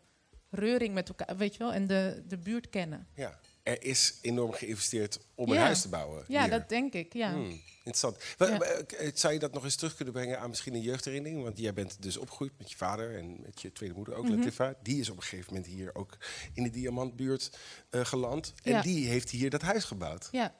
reuring 0.50 0.94
met 0.94 1.08
elkaar, 1.08 1.36
weet 1.36 1.52
je 1.52 1.58
wel, 1.58 1.72
en 1.72 1.86
de, 1.86 2.22
de 2.28 2.36
buurt 2.38 2.70
kennen. 2.70 3.06
ja. 3.14 3.38
Er 3.64 3.82
is 3.84 4.18
enorm 4.22 4.52
geïnvesteerd 4.52 5.18
om 5.34 5.48
een 5.48 5.54
Ja. 5.54 5.60
huis 5.62 5.80
te 5.82 5.88
bouwen. 5.88 6.24
Ja, 6.28 6.40
hier. 6.40 6.50
dat 6.50 6.68
denk 6.68 6.92
ik, 6.92 7.12
ja. 7.12 7.32
Hmm, 7.32 7.60
interessant. 7.76 8.16
Ja. 8.38 8.60
eh, 8.60 9.10
Zou 9.14 9.32
je 9.32 9.38
dat 9.38 9.52
nog 9.52 9.64
eens 9.64 9.76
terug 9.76 9.94
kunnen 9.94 10.14
brengen 10.14 10.40
aan 10.40 10.48
misschien 10.48 10.74
een 10.74 10.80
jeugdherinnering? 10.82 11.42
Want 11.42 11.58
jij 11.58 11.72
bent 11.74 12.02
dus 12.02 12.16
opgegroeid 12.16 12.52
met 12.58 12.70
je 12.70 12.76
vader 12.76 13.16
en 13.18 13.40
met 13.42 13.60
je 13.62 13.72
tweede 13.72 13.94
moeder 13.94 14.14
ook, 14.14 14.24
Mhm. 14.24 14.34
Latifa. 14.36 14.74
Die 14.82 15.00
is 15.00 15.10
op 15.10 15.16
een 15.16 15.22
gegeven 15.22 15.54
moment 15.54 15.72
hier 15.72 15.94
ook 15.94 16.16
in 16.52 16.62
de 16.62 16.70
Diamantbuurt 16.70 17.58
eh, 17.90 18.04
geland. 18.04 18.54
En 18.62 18.72
Ja. 18.72 18.82
die 18.82 19.06
heeft 19.06 19.30
hier 19.30 19.50
dat 19.50 19.62
huis 19.62 19.84
gebouwd. 19.84 20.28
Ja. 20.32 20.54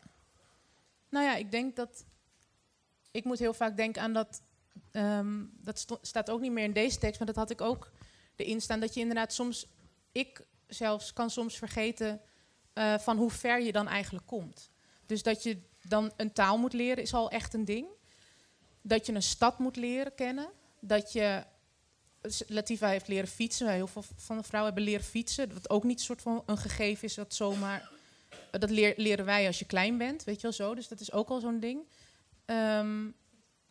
Nou 1.10 1.24
ja, 1.24 1.36
ik 1.36 1.50
denk 1.50 1.76
dat. 1.76 2.04
Ik 3.10 3.24
moet 3.24 3.38
heel 3.38 3.54
vaak 3.54 3.76
denken 3.76 4.02
aan 4.02 4.12
dat. 4.12 4.42
ehm, 4.90 5.42
dat 5.60 5.86
staat 6.02 6.30
ook 6.30 6.40
niet 6.40 6.52
meer 6.52 6.64
in 6.64 6.72
deze 6.72 6.98
tekst, 6.98 7.18
maar 7.18 7.26
dat 7.26 7.36
had 7.36 7.50
ik 7.50 7.60
ook 7.60 7.90
erin 8.36 8.60
staan. 8.60 8.80
Dat 8.80 8.94
je 8.94 9.00
inderdaad 9.00 9.32
soms. 9.32 9.66
Ik 10.12 10.40
zelfs 10.66 11.12
kan 11.12 11.30
soms 11.30 11.58
vergeten. 11.58 12.20
Eh, 12.74 12.98
van 12.98 13.16
hoe 13.16 13.30
ver 13.30 13.62
je 13.62 13.72
dan 13.72 13.88
eigenlijk 13.88 14.26
komt. 14.26 14.70
Dus 15.06 15.22
dat 15.22 15.42
je 15.42 15.58
dan 15.82 16.12
een 16.16 16.32
taal 16.32 16.58
moet 16.58 16.72
leren, 16.72 17.02
is 17.02 17.14
al 17.14 17.30
echt 17.30 17.54
een 17.54 17.64
ding. 17.64 17.86
Dat 18.82 19.06
je 19.06 19.12
een 19.12 19.22
stad 19.22 19.58
moet 19.58 19.76
leren 19.76 20.14
kennen. 20.14 20.48
Dat 20.80 21.12
je. 21.12 21.42
Latifa 22.46 22.88
heeft 22.88 23.08
leren 23.08 23.28
fietsen. 23.28 23.68
Heel 23.68 23.86
veel 23.86 24.04
van 24.16 24.36
de 24.36 24.42
vrouwen 24.42 24.72
hebben 24.72 24.90
leren 24.90 25.06
fietsen. 25.06 25.54
Wat 25.54 25.70
ook 25.70 25.84
niet 25.84 25.98
een 25.98 26.04
soort 26.04 26.22
van 26.22 26.42
een 26.46 26.58
gegeven 26.58 27.04
is 27.04 27.14
dat 27.14 27.34
zomaar 27.34 27.90
dat 28.50 28.70
leren 28.70 29.24
wij 29.24 29.46
als 29.46 29.58
je 29.58 29.64
klein 29.64 29.98
bent, 29.98 30.24
weet 30.24 30.36
je 30.36 30.42
wel 30.42 30.52
zo. 30.52 30.74
Dus 30.74 30.88
dat 30.88 31.00
is 31.00 31.12
ook 31.12 31.28
al 31.28 31.40
zo'n 31.40 31.60
ding. 31.60 31.88
Ehm, 32.44 33.10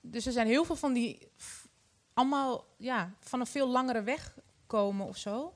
dus 0.01 0.25
er 0.25 0.31
zijn 0.31 0.47
heel 0.47 0.65
veel 0.65 0.75
van 0.75 0.93
die 0.93 1.31
allemaal 2.13 2.65
ja, 2.77 3.13
van 3.19 3.39
een 3.39 3.47
veel 3.47 3.67
langere 3.67 4.03
weg 4.03 4.37
komen 4.67 5.07
of 5.07 5.17
zo. 5.17 5.53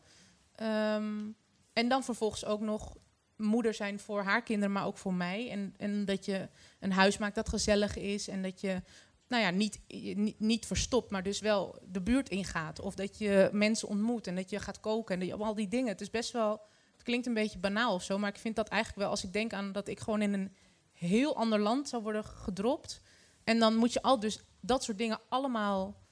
Ehm, 0.55 1.29
en 1.73 1.89
dan 1.89 2.03
vervolgens 2.03 2.45
ook 2.45 2.61
nog 2.61 2.95
moeder 3.37 3.73
zijn 3.73 3.99
voor 3.99 4.21
haar 4.21 4.43
kinderen, 4.43 4.73
maar 4.73 4.85
ook 4.85 4.97
voor 4.97 5.13
mij. 5.13 5.51
En, 5.51 5.73
en 5.77 6.05
dat 6.05 6.25
je 6.25 6.49
een 6.79 6.91
huis 6.91 7.17
maakt 7.17 7.35
dat 7.35 7.49
gezellig 7.49 7.97
is 7.97 8.27
en 8.27 8.41
dat 8.41 8.61
je 8.61 8.81
nou 9.27 9.43
ja, 9.43 9.49
niet, 9.49 9.79
niet, 10.15 10.39
niet 10.39 10.65
verstopt, 10.65 11.11
maar 11.11 11.23
dus 11.23 11.39
wel 11.39 11.79
de 11.91 12.01
buurt 12.01 12.29
ingaat. 12.29 12.79
Of 12.79 12.95
dat 12.95 13.17
je 13.17 13.49
mensen 13.51 13.87
ontmoet 13.87 14.27
en 14.27 14.35
dat 14.35 14.49
je 14.49 14.59
gaat 14.59 14.79
koken 14.79 15.21
en 15.21 15.41
al 15.41 15.55
die 15.55 15.67
dingen. 15.67 15.87
Het 15.87 16.01
is 16.01 16.09
best 16.09 16.31
wel, 16.31 16.61
het 16.93 17.03
klinkt 17.03 17.25
een 17.25 17.33
beetje 17.33 17.59
banaal 17.59 17.93
of 17.93 18.03
zo, 18.03 18.17
maar 18.17 18.29
ik 18.29 18.39
vind 18.39 18.55
dat 18.55 18.67
eigenlijk 18.67 19.01
wel, 19.01 19.09
als 19.09 19.23
ik 19.23 19.33
denk 19.33 19.53
aan 19.53 19.71
dat 19.71 19.87
ik 19.87 19.99
gewoon 19.99 20.21
in 20.21 20.33
een 20.33 20.53
heel 20.93 21.35
ander 21.35 21.59
land 21.59 21.89
zou 21.89 22.03
worden 22.03 22.23
gedropt. 22.23 23.01
En 23.43 23.59
dan 23.59 23.75
moet 23.75 23.93
je 23.93 24.01
al 24.01 24.19
dus 24.19 24.39
dat 24.59 24.83
soort 24.83 24.97
dingen 24.97 25.19
allemaal 25.29 26.05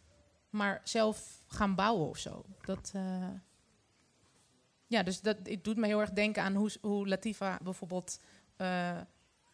maar 0.50 0.82
zelf 0.84 1.44
gaan 1.48 1.76
bouwen 1.76 2.10
of 2.10 2.18
zo. 2.18 2.46
Dat, 2.62 2.92
eh, 2.94 3.28
ja, 4.88 5.04
dus 5.04 5.22
dat, 5.22 5.38
het 5.44 5.64
doet 5.64 5.78
me 5.78 5.88
heel 5.88 6.00
erg 6.00 6.12
denken 6.12 6.44
aan 6.44 6.56
hoe, 6.56 6.72
hoe 6.82 7.08
Latifa 7.08 7.60
bijvoorbeeld 7.64 8.20
eh, 8.58 8.98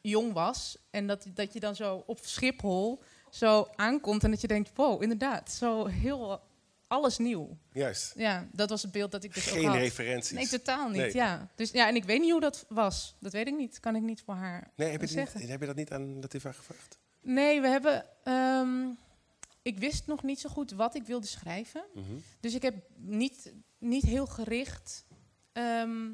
jong 0.01 0.33
was. 0.33 0.77
En 0.89 1.07
dat, 1.07 1.25
dat 1.33 1.53
je 1.53 1.59
dan 1.59 1.75
zo 1.75 2.03
op 2.05 2.19
Schiphol 2.21 3.03
zo 3.29 3.67
aankomt 3.75 4.23
en 4.23 4.31
dat 4.31 4.41
je 4.41 4.47
denkt, 4.47 4.71
wow, 4.75 5.01
inderdaad, 5.01 5.51
zo 5.51 5.85
heel 5.85 6.41
alles 6.87 7.17
nieuw. 7.17 7.57
Juist. 7.73 8.13
Ja, 8.15 8.47
dat 8.51 8.69
was 8.69 8.81
het 8.81 8.91
beeld 8.91 9.11
dat 9.11 9.23
ik 9.23 9.33
dus 9.33 9.47
ook 9.49 9.53
Geen 9.57 9.65
had. 9.65 9.75
referenties. 9.75 10.31
Nee, 10.31 10.47
totaal 10.47 10.87
niet. 10.89 10.97
Nee. 11.01 11.13
Ja. 11.13 11.47
Dus, 11.55 11.71
ja, 11.71 11.87
en 11.87 11.95
ik 11.95 12.03
weet 12.03 12.19
niet 12.19 12.31
hoe 12.31 12.39
dat 12.41 12.65
was. 12.69 13.15
Dat 13.19 13.31
weet 13.31 13.47
ik 13.47 13.55
niet. 13.57 13.79
Kan 13.79 13.95
ik 13.95 14.01
niet 14.01 14.21
voor 14.21 14.33
haar 14.33 14.71
Nee, 14.75 14.89
heb 14.89 14.99
je, 15.01 15.05
dat 15.07 15.15
zeggen. 15.15 15.39
niet, 15.39 15.49
heb 15.49 15.59
je 15.59 15.65
dat 15.65 15.75
niet 15.75 15.91
aan 15.91 16.19
Latifa 16.19 16.51
gevraagd? 16.51 16.99
Nee, 17.21 17.61
we 17.61 17.67
hebben. 17.67 18.05
ehm, 18.23 18.89
ik 19.61 19.79
wist 19.79 20.07
nog 20.07 20.23
niet 20.23 20.39
zo 20.39 20.49
goed 20.49 20.71
wat 20.71 20.95
ik 20.95 21.03
wilde 21.03 21.27
schrijven. 21.27 21.83
Mhm. 21.93 22.03
Dus 22.39 22.53
ik 22.53 22.61
heb 22.61 22.75
niet, 22.95 23.53
niet 23.77 24.03
heel 24.03 24.25
gericht. 24.25 25.05
Ehm, 25.53 26.09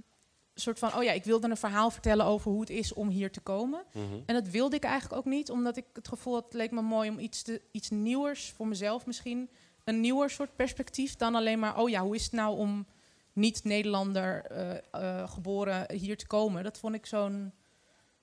soort 0.59 0.79
van, 0.79 0.95
oh 0.95 1.03
ja, 1.03 1.11
ik 1.11 1.23
wilde 1.23 1.49
een 1.49 1.57
verhaal 1.57 1.91
vertellen 1.91 2.25
over 2.25 2.51
hoe 2.51 2.59
het 2.59 2.69
is 2.69 2.93
om 2.93 3.09
hier 3.09 3.31
te 3.31 3.39
komen. 3.39 3.83
Mhm. 3.93 4.03
En 4.25 4.33
dat 4.33 4.47
wilde 4.47 4.75
ik 4.75 4.83
eigenlijk 4.83 5.19
ook 5.19 5.33
niet, 5.33 5.51
omdat 5.51 5.77
ik 5.77 5.85
het 5.93 6.07
gevoel 6.07 6.33
had, 6.33 6.43
het 6.43 6.53
leek 6.53 6.71
me 6.71 6.81
mooi 6.81 7.09
om 7.09 7.19
iets, 7.19 7.41
te, 7.41 7.61
iets 7.71 7.89
nieuwers 7.89 8.51
voor 8.55 8.67
mezelf 8.67 9.05
misschien. 9.05 9.49
Een 9.83 10.01
nieuwer 10.01 10.29
soort 10.29 10.55
perspectief 10.55 11.15
dan 11.15 11.35
alleen 11.35 11.59
maar, 11.59 11.79
oh 11.79 11.89
ja, 11.89 12.01
hoe 12.01 12.15
is 12.15 12.23
het 12.23 12.31
nou 12.31 12.57
om 12.57 12.85
niet-Nederlander 13.33 14.45
eh, 14.45 14.77
eh, 14.91 15.29
geboren 15.29 15.91
hier 15.93 16.17
te 16.17 16.27
komen? 16.27 16.63
Dat 16.63 16.77
vond 16.77 16.95
ik 16.95 17.05
zo'n, 17.05 17.39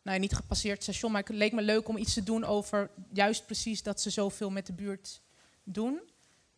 nou 0.02 0.16
ja, 0.16 0.16
niet 0.16 0.34
gepasseerd 0.34 0.82
station, 0.82 1.12
maar 1.12 1.22
het 1.22 1.36
leek 1.36 1.52
me 1.52 1.62
leuk 1.62 1.88
om 1.88 1.96
iets 1.96 2.14
te 2.14 2.22
doen 2.22 2.44
over 2.44 2.90
juist 3.12 3.46
precies 3.46 3.82
dat 3.82 4.00
ze 4.00 4.10
zoveel 4.10 4.50
met 4.50 4.66
de 4.66 4.72
buurt 4.72 5.22
doen. 5.64 6.00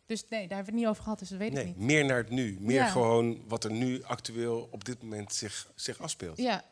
Dus 0.07 0.21
nee, 0.29 0.47
daar 0.47 0.57
hebben 0.57 0.57
we 0.57 0.71
het 0.71 0.79
niet 0.79 0.87
over 0.87 1.03
gehad, 1.03 1.19
dus 1.19 1.29
dat 1.29 1.37
weet 1.39 1.53
Nee, 1.53 1.61
ik 1.65 1.67
niet. 1.77 1.85
meer 1.85 2.05
naar 2.05 2.17
het 2.17 2.29
nu. 2.29 2.57
Meer 2.59 2.75
Ja. 2.75 2.87
gewoon 2.87 3.41
wat 3.47 3.63
er 3.63 3.71
nu 3.71 4.03
actueel 4.03 4.67
op 4.71 4.85
dit 4.85 5.01
moment 5.01 5.33
zich, 5.33 5.71
zich 5.75 5.99
afspeelt. 5.99 6.37
Ja, 6.37 6.63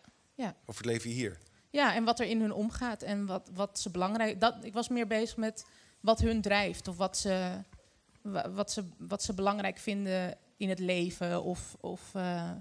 Over 0.65 0.81
het 0.81 0.85
leven 0.85 1.09
hier. 1.09 1.37
Ja, 1.69 1.95
en 1.95 2.03
wat 2.03 2.19
er 2.19 2.25
in 2.25 2.41
hun 2.41 2.53
omgaat 2.53 3.01
en 3.01 3.25
wat, 3.25 3.49
wat 3.53 3.79
ze 3.79 3.89
belangrijk... 3.89 4.39
Dat, 4.39 4.55
ik 4.61 4.73
was 4.73 4.89
meer 4.89 5.07
bezig 5.07 5.37
met 5.37 5.65
wat 5.99 6.19
hun 6.19 6.41
drijft 6.41 6.87
of 6.87 6.97
wat 6.97 7.17
ze, 7.17 7.51
wa- 8.21 8.51
wat 8.51 8.71
ze, 8.71 8.83
wat 8.97 9.23
ze 9.23 9.33
belangrijk 9.33 9.77
vinden 9.77 10.37
in 10.57 10.69
het 10.69 10.79
leven 10.79 11.43
of, 11.43 11.75
of 11.79 12.09
eh, 12.13 12.51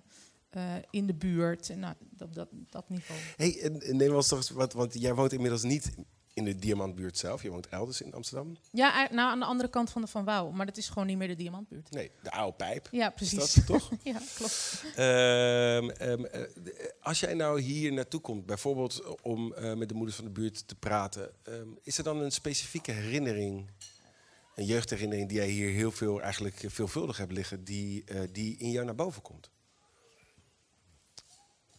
eh, 0.51 0.63
in 0.91 1.07
de 1.07 1.15
buurt. 1.15 1.71
En 1.71 1.79
nou, 1.79 1.95
op 2.19 2.35
dat, 2.35 2.49
dat 2.71 2.89
niveau. 2.89 3.21
Hey, 3.37 3.61
en, 3.61 3.81
en 3.81 3.97
neem 3.97 4.15
ons 4.15 4.29
toch 4.29 4.39
eens 4.39 4.51
wat, 4.51 4.73
want 4.73 5.01
jij 5.01 5.15
woont 5.15 5.33
inmiddels 5.33 5.63
niet 5.63 5.95
in 6.35 6.45
de 6.45 6.57
Diamantbuurt 6.59 7.19
zelf. 7.19 7.43
Je 7.43 7.51
woont 7.51 7.69
elders 7.69 8.01
in 8.01 8.15
Amsterdam. 8.15 8.57
Ja, 8.73 9.09
nou, 9.13 9.31
aan 9.31 9.39
de 9.39 9.45
andere 9.45 9.69
kant 9.71 9.91
van 9.91 10.03
de 10.03 10.09
Van 10.09 10.25
Wouw. 10.25 10.51
Maar 10.51 10.67
dat 10.67 10.77
is 10.77 10.89
gewoon 10.89 11.07
niet 11.07 11.17
meer 11.17 11.29
de 11.29 11.35
Diamantbuurt. 11.37 11.91
Nee, 11.91 12.11
de 12.23 12.31
oude 12.31 12.57
pijp. 12.57 12.89
Ja, 12.91 13.07
Is 13.09 13.15
precies. 13.15 13.55
dat 13.55 13.67
toch? 13.67 13.91
ja, 14.03 14.19
klopt. 14.35 14.85
Ehm, 14.95 15.91
ehm, 15.91 16.25
eh, 16.25 16.41
de- 16.65 16.95
als 17.01 17.21
jij 17.21 17.35
nou 17.35 17.61
hier 17.61 17.93
naartoe 17.93 18.21
komt, 18.21 18.47
bijvoorbeeld 18.47 19.21
om 19.23 19.53
eh, 19.55 19.75
met 19.75 19.89
de 19.89 19.95
moeders 19.95 20.17
van 20.17 20.25
de 20.25 20.31
buurt 20.31 20.69
te 20.69 20.75
praten, 20.75 21.31
ehm, 21.43 21.69
is 21.83 21.99
er 21.99 22.05
dan 22.05 22.21
een 22.21 22.33
specifieke 22.33 22.93
herinnering, 22.93 23.71
een 24.55 24.65
jeugdherinnering 24.65 25.29
die 25.29 25.37
jij 25.39 25.49
hier 25.49 25.71
heel 25.71 25.91
veel 25.93 26.21
eigenlijk 26.23 26.63
eh, 26.63 26.71
veelvuldig 26.71 27.17
hebt 27.17 27.33
liggen, 27.33 27.65
die, 27.65 28.05
eh, 28.05 28.21
die 28.33 28.57
in 28.57 28.71
jou 28.71 28.85
naar 28.85 28.95
boven 28.95 29.23
komt? 29.23 29.51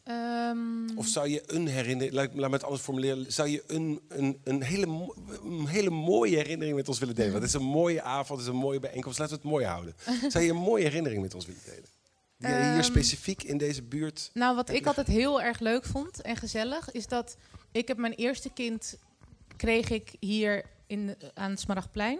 Ehm, 0.05 0.97
Of 0.97 1.07
zou 1.07 1.29
je 1.29 1.43
een 1.45 1.67
herinnering, 1.67 2.13
laat, 2.15 2.33
laat 2.33 2.49
me 2.49 2.55
het 2.55 2.63
anders 2.63 2.81
formuleren, 2.83 3.33
zou 3.33 3.49
je 3.49 3.63
een, 3.67 4.01
een, 4.07 4.39
een, 4.43 4.61
hele, 4.63 5.13
een 5.43 5.67
hele 5.67 5.89
mooie 5.89 6.35
herinnering 6.35 6.75
met 6.75 6.87
ons 6.87 6.99
willen 6.99 7.15
delen? 7.15 7.31
Want 7.31 7.43
het 7.43 7.53
is 7.53 7.59
een 7.59 7.67
mooie 7.67 8.01
avond, 8.01 8.39
het 8.39 8.47
is 8.47 8.53
een 8.53 8.59
mooie 8.59 8.79
bijeenkomst, 8.79 9.19
laten 9.19 9.35
we 9.35 9.41
het 9.41 9.51
mooi 9.51 9.65
houden. 9.65 9.95
Zou 10.31 10.43
je 10.43 10.49
een 10.49 10.57
mooie 10.57 10.83
herinnering 10.83 11.21
met 11.21 11.33
ons 11.33 11.45
willen 11.45 11.61
delen? 11.65 11.89
Die 12.37 12.49
hier 12.49 12.57
Ehm, 12.57 12.81
specifiek 12.81 13.43
in 13.43 13.57
deze 13.57 13.83
buurt 13.83 14.29
Nou, 14.33 14.55
wat 14.55 14.69
ik 14.69 14.85
altijd 14.85 15.07
heel 15.07 15.41
erg 15.41 15.59
leuk 15.59 15.85
vond 15.85 16.21
en 16.21 16.35
gezellig, 16.35 16.91
is 16.91 17.07
dat 17.07 17.37
ik 17.71 17.87
heb 17.87 17.97
mijn 17.97 18.13
eerste 18.13 18.49
kind 18.53 18.97
kreeg 19.57 19.89
ik 19.89 20.11
hier 20.19 20.65
in, 20.87 21.15
aan 21.33 21.49
het 21.49 21.59
Smaragdplein. 21.59 22.19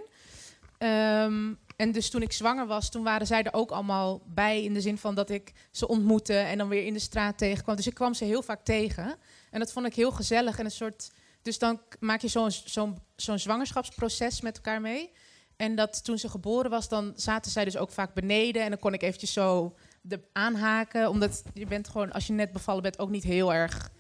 Ehm, 0.78 1.54
en 1.76 1.92
dus 1.92 2.10
toen 2.10 2.22
ik 2.22 2.32
zwanger 2.32 2.68
was, 2.68 2.90
toen 2.90 3.04
waren 3.04 3.28
zij 3.28 3.44
er 3.44 3.54
ook 3.54 3.72
allemaal 3.72 4.22
bij. 4.26 4.64
In 4.64 4.74
de 4.74 4.82
zin 4.82 4.98
van 4.98 5.16
dat 5.16 5.30
ik 5.30 5.54
ze 5.72 5.88
ontmoette 5.88 6.38
en 6.38 6.58
dan 6.58 6.68
weer 6.68 6.86
in 6.86 6.94
de 6.94 7.00
straat 7.00 7.38
tegenkwam. 7.38 7.76
Dus 7.76 7.88
ik 7.88 7.94
kwam 7.94 8.14
ze 8.14 8.26
heel 8.26 8.42
vaak 8.42 8.64
tegen. 8.64 9.16
En 9.52 9.60
dat 9.60 9.72
vond 9.72 9.86
ik 9.86 9.96
heel 9.96 10.12
gezellig. 10.12 10.60
En 10.60 10.66
een 10.66 10.72
soort, 10.72 11.12
dus 11.42 11.60
dan 11.60 11.82
maak 12.00 12.22
je 12.22 12.28
zo'n 12.28 12.52
zo'n 12.52 12.98
zo'n 13.16 13.40
zwangerschapsproces 13.40 14.42
met 14.42 14.56
elkaar 14.56 14.82
mee. 14.82 15.12
En 15.56 15.76
dat 15.76 16.04
toen 16.04 16.18
ze 16.18 16.30
geboren 16.30 16.70
was, 16.70 16.90
dan 16.90 17.14
zaten 17.16 17.52
zij 17.52 17.66
dus 17.66 17.78
ook 17.78 17.92
vaak 17.92 18.14
beneden. 18.14 18.64
En 18.64 18.70
dan 18.70 18.80
kon 18.80 18.94
ik 18.94 19.02
eventjes 19.02 19.34
zo 19.34 19.76
de 20.02 20.20
aanhaken. 20.34 21.10
Omdat 21.10 21.44
je 21.54 21.66
bent 21.66 21.88
gewoon, 21.88 22.12
als 22.12 22.28
je 22.28 22.34
net 22.34 22.52
bevallen 22.52 22.84
bent, 22.84 23.00
ook 23.00 23.10
niet 23.10 23.24
heel 23.24 23.54
erg 23.54 23.92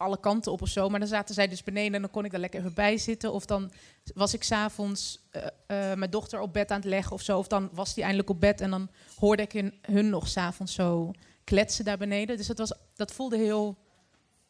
alle 0.00 0.20
kanten 0.20 0.52
op 0.52 0.62
of 0.62 0.68
zo. 0.68 0.88
Maar 0.88 1.00
dan 1.00 1.08
zaten 1.08 1.34
zij 1.34 1.48
dus 1.48 1.62
beneden 1.62 1.94
en 1.94 2.00
dan 2.00 2.10
kon 2.10 2.24
ik 2.24 2.30
daar 2.30 2.40
lekker 2.40 2.60
even 2.60 2.74
bij 2.74 2.98
zitten. 2.98 3.32
Of 3.32 3.46
dan 3.46 3.72
was 4.14 4.34
ik 4.34 4.42
s'avonds 4.42 5.20
uh, 5.32 5.42
uh, 5.42 5.48
mijn 5.94 6.10
dochter 6.10 6.40
op 6.40 6.52
bed 6.52 6.70
aan 6.70 6.80
het 6.80 6.88
leggen 6.88 7.12
of 7.12 7.22
zo. 7.22 7.38
Of 7.38 7.46
dan 7.46 7.68
was 7.72 7.94
die 7.94 8.02
eindelijk 8.02 8.30
op 8.30 8.40
bed 8.40 8.60
en 8.60 8.70
dan 8.70 8.90
hoorde 9.16 9.42
ik 9.42 9.52
hun, 9.52 9.74
hun 9.82 10.08
nog 10.08 10.28
s'avonds 10.28 10.74
zo 10.74 11.10
kletsen 11.44 11.84
daar 11.84 11.98
beneden. 11.98 12.36
Dus 12.36 12.46
dat, 12.46 12.58
was, 12.58 12.72
dat 12.96 13.12
voelde 13.12 13.36
heel 13.36 13.78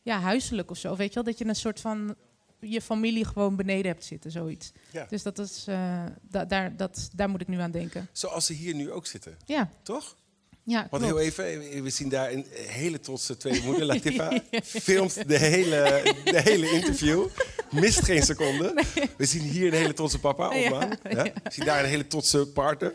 ja, 0.03 0.21
huiselijk 0.21 0.71
of 0.71 0.79
zo. 0.79 0.97
Weet 0.97 1.09
je 1.09 1.15
wel? 1.15 1.25
Dat 1.25 1.39
je 1.39 1.47
een 1.47 1.55
soort 1.55 1.81
van 1.81 2.17
je 2.61 2.81
familie 2.81 3.25
gewoon 3.25 3.57
beneden 3.57 3.87
hebt 3.87 4.05
zitten, 4.05 4.31
zoiets. 4.31 4.73
Ja. 4.93 5.07
Dus 5.09 5.23
dat 5.23 5.39
is, 5.39 5.69
uh, 5.69 6.05
da 6.23 6.45
daar, 6.45 6.77
dat, 6.77 7.11
daar 7.15 7.29
moet 7.29 7.41
ik 7.41 7.49
nu 7.49 7.59
aan 7.59 7.71
denken. 7.71 8.09
Zoals 8.13 8.47
ze 8.47 8.53
hier 8.53 8.75
nu 8.75 8.93
ook 8.93 9.07
zitten. 9.07 9.37
Ja. 9.45 9.71
Toch? 9.83 10.17
Ja, 10.65 10.87
Want 10.91 11.05
heel 11.05 11.19
even, 11.19 11.45
we 11.83 11.91
zien 11.91 12.09
daar 12.09 12.33
een 12.33 12.47
hele 12.53 13.01
trotse 13.01 13.37
tweede 13.37 13.63
moeder, 13.63 13.85
Latifa. 13.93 14.41
Filmt 14.63 15.29
de 15.29 15.39
hele, 15.39 16.03
de 16.25 16.41
hele 16.41 16.71
interview. 16.71 17.27
Mist 17.71 18.05
geen 18.05 18.23
seconde. 18.23 18.85
We 19.17 19.25
zien 19.25 19.43
hier 19.43 19.67
een 19.67 19.79
hele 19.79 19.93
trotse 19.93 20.19
papa, 20.19 20.47
Otman. 20.47 20.99
Ja, 21.11 21.23
We 21.23 21.33
zien 21.49 21.65
daar 21.65 21.83
een 21.83 21.89
hele 21.89 22.07
trotse 22.07 22.47
partner. 22.47 22.95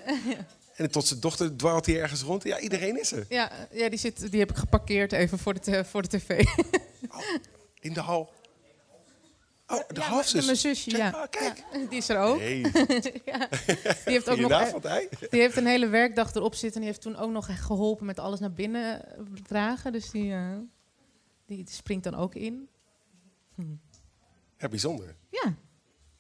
En 0.76 0.84
een 0.84 0.90
trotse 0.90 1.20
dochter 1.20 1.58
dwaalt 1.58 1.86
hier 1.86 2.02
ergens 2.02 2.22
rond. 2.22 2.44
Ja, 2.44 2.60
iedereen 2.60 3.00
is 3.00 3.12
er. 3.12 3.26
Ja, 3.30 3.52
ja 3.72 3.90
die, 3.90 4.00
zit, 4.00 4.32
die 4.32 4.40
heb 4.40 4.50
ik 4.50 4.58
geparkeerd 4.58 5.12
even 5.12 5.40
voor 5.40 5.54
de, 5.62 5.86
voor 5.86 6.02
de 6.02 6.08
tv. 6.08 6.46
Oh, 7.10 7.22
in 7.80 7.94
de 7.94 8.00
hal. 8.00 8.34
Oh, 9.68 9.88
de 9.88 10.00
ja, 10.00 10.02
halfzus. 10.02 10.46
Mijn 10.46 10.58
zusje, 10.58 10.90
Check, 10.90 11.00
ja. 11.00 11.28
kijk. 11.30 11.64
Ja, 11.72 11.86
die 11.90 11.98
is 11.98 12.10
er 12.10 12.20
ook. 12.20 12.40
Ja. 13.32 13.48
Die 14.06 14.14
heeft 14.14 14.30
ook 14.30 14.40
nog... 14.40 14.52
hè? 14.82 15.08
Die 15.30 15.40
heeft 15.42 15.58
een 15.58 15.66
hele 15.66 15.88
werkdag 15.88 16.34
erop 16.34 16.54
zitten. 16.56 16.74
En 16.74 16.80
die 16.82 16.90
heeft 16.90 17.02
toen 17.02 17.16
ook 17.16 17.32
nog 17.32 17.66
geholpen 17.66 18.06
met 18.06 18.20
alles 18.20 18.40
naar 18.40 18.54
binnen 18.54 19.06
dragen. 19.48 19.92
Dus 19.92 20.10
die, 20.12 20.34
eh, 20.34 20.58
die 21.46 21.66
springt 21.70 22.04
dan 22.04 22.16
ook 22.16 22.36
in. 22.36 22.70
Ja, 24.58 24.68
bijzonder. 24.70 25.16
Ja. 25.30 25.54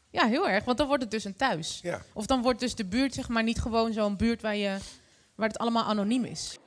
ja, 0.09 0.27
heel 0.27 0.49
erg. 0.49 0.63
Want 0.63 0.77
dan 0.77 0.87
wordt 0.87 1.03
het 1.03 1.11
dus 1.11 1.23
een 1.23 1.35
thuis. 1.35 1.79
Ja. 1.81 2.01
Of 2.13 2.25
dan 2.25 2.41
wordt 2.41 2.59
dus 2.59 2.75
de 2.75 2.85
buurt 2.85 3.13
zeg 3.13 3.29
maar 3.29 3.43
niet 3.43 3.61
gewoon 3.61 3.93
zo'n 3.93 4.17
buurt 4.17 4.41
waar, 4.41 4.55
je, 4.55 4.77
waar 5.35 5.47
het 5.47 5.57
allemaal 5.57 5.83
anoniem 5.83 6.23
is. 6.23 6.59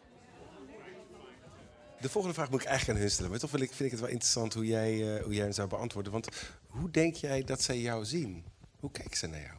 De 2.01 2.09
volgende 2.09 2.37
vraag 2.37 2.51
moet 2.51 2.61
ik 2.61 2.67
eigenlijk 2.67 2.99
aan 2.99 3.05
hun 3.05 3.13
stellen. 3.13 3.31
Maar 3.31 3.41
toch 3.41 3.51
vind 3.51 3.63
ik, 3.63 3.69
vind 3.69 3.85
ik 3.85 3.91
het 3.91 4.01
wel 4.01 4.11
interessant 4.11 4.55
hoe 4.55 4.67
jij, 4.67 5.17
eh, 5.17 5.25
hoe 5.25 5.35
jij 5.35 5.43
hem 5.43 5.53
zou 5.53 5.69
beantwoorden. 5.69 6.13
Want 6.13 6.29
hoe 6.69 6.91
denk 6.91 7.15
jij 7.15 7.45
dat 7.45 7.63
zij 7.63 7.81
jou 7.81 8.05
zien? 8.05 8.45
Hoe 8.81 8.91
kijken 8.91 9.17
ze 9.17 9.27
naar 9.27 9.41
jou? 9.41 9.57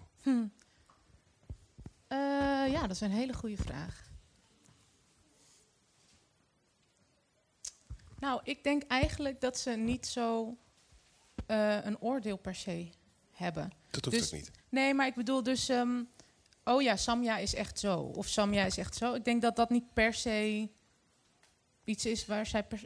Eh, 2.08 2.72
ja, 2.74 2.82
dat 2.82 2.91
is 2.91 3.02
een 3.02 3.12
hele 3.12 3.34
goede 3.34 3.58
vraag. 3.58 4.08
Nou, 8.19 8.41
ik 8.43 8.63
denk 8.63 8.84
eigenlijk 8.88 9.41
dat 9.41 9.58
ze 9.58 9.72
niet 9.72 10.06
zo 10.08 10.58
eh, 11.45 11.86
een 11.86 12.00
oordeel 12.02 12.38
per 12.38 12.56
se 12.56 12.89
hebben. 13.32 13.72
Dat 13.89 14.06
hoeft 14.06 14.17
Dus- 14.17 14.28
ook 14.28 14.34
niet. 14.39 14.52
Nee, 14.69 14.93
maar 14.93 15.08
ik 15.08 15.15
bedoel 15.15 15.43
dus... 15.43 15.69
ehm, 15.69 16.04
oh 16.63 16.82
ja, 16.82 16.95
Samja 16.95 17.38
is 17.38 17.54
echt 17.56 17.80
zo. 17.80 18.00
Of 18.00 18.28
Samja 18.28 18.63
is 18.65 18.78
echt 18.78 18.95
zo. 18.95 19.13
Ik 19.13 19.26
denk 19.26 19.41
dat 19.41 19.56
dat 19.56 19.69
niet 19.69 19.93
per 19.93 20.13
se 20.13 20.69
iets 21.84 22.06
is 22.06 22.26
waar 22.26 22.45
zij 22.45 22.63
per- 22.63 22.86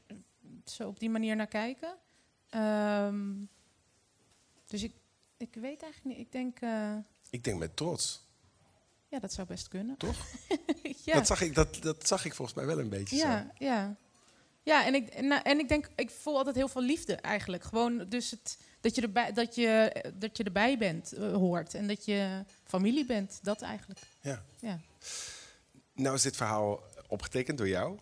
zo 0.66 0.88
op 0.88 1.00
die 1.00 1.10
manier 1.10 1.36
naar 1.36 1.48
kijken. 1.48 1.98
Ehm, 2.50 3.32
dus 4.74 4.84
ik, 4.84 4.94
ik 5.38 5.54
weet 5.54 5.82
eigenlijk 5.82 6.04
niet. 6.18 6.26
Ik 6.26 6.32
denk... 6.32 6.60
eh, 6.60 6.96
Ik 7.30 7.44
denk 7.44 7.60
met 7.60 7.76
trots, 7.76 8.22
ja, 9.08 9.20
dat 9.20 9.34
zou 9.34 9.48
best 9.48 9.68
kunnen. 9.68 9.98
toch? 9.98 10.26
ja. 11.06 11.14
Dat, 11.14 11.28
zag 11.28 11.42
ik, 11.42 11.56
dat, 11.56 11.82
dat 11.82 12.08
zag 12.08 12.26
ik 12.26 12.34
volgens 12.34 12.58
mij 12.58 12.66
wel 12.66 12.80
een 12.80 12.90
beetje 12.90 13.18
zo. 13.18 13.28
Ja, 13.28 13.52
ja. 13.58 13.96
Ja, 14.64 14.86
en 14.86 14.94
ik, 14.96 15.08
en, 15.10 15.28
nou, 15.28 15.42
en 15.44 15.60
ik 15.60 15.68
denk, 15.68 15.90
ik 15.96 16.10
voel 16.10 16.38
altijd 16.38 16.56
heel 16.56 16.68
veel 16.68 16.82
liefde 16.82 17.16
eigenlijk. 17.16 17.64
Gewoon 17.64 18.06
dus 18.10 18.32
het, 18.32 18.58
dat, 18.82 18.96
je 18.96 19.02
erbij, 19.02 19.32
dat, 19.34 19.56
je, 19.56 20.04
dat 20.14 20.38
je 20.38 20.44
erbij 20.44 20.78
bent, 20.78 21.12
eh, 21.14 21.34
hoort. 21.34 21.74
En 21.74 21.88
dat 21.88 22.06
je 22.06 22.44
familie 22.64 23.06
bent, 23.06 23.40
dat 23.42 23.62
eigenlijk. 23.62 24.00
Ja. 24.22 24.44
Ja. 24.60 24.80
Nou 25.94 26.16
is 26.16 26.22
dit 26.22 26.36
verhaal 26.36 26.84
opgetekend 27.08 27.58
door 27.58 27.68
jou. 27.68 28.00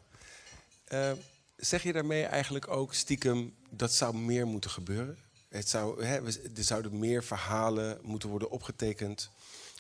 Eh, 0.86 1.12
zeg 1.56 1.84
je 1.84 1.94
daarmee 1.94 2.24
eigenlijk 2.26 2.68
ook 2.68 2.94
stiekem 2.94 3.56
dat 3.70 3.94
zou 3.94 4.16
meer 4.18 4.48
moeten 4.48 4.70
gebeuren? 4.70 5.18
Het 5.52 5.70
zou, 5.70 6.06
hè, 6.06 6.26
er 6.26 6.64
zouden 6.64 7.00
meer 7.00 7.24
verhalen 7.24 8.00
moeten 8.02 8.30
worden 8.30 8.50
opgetekend 8.50 9.32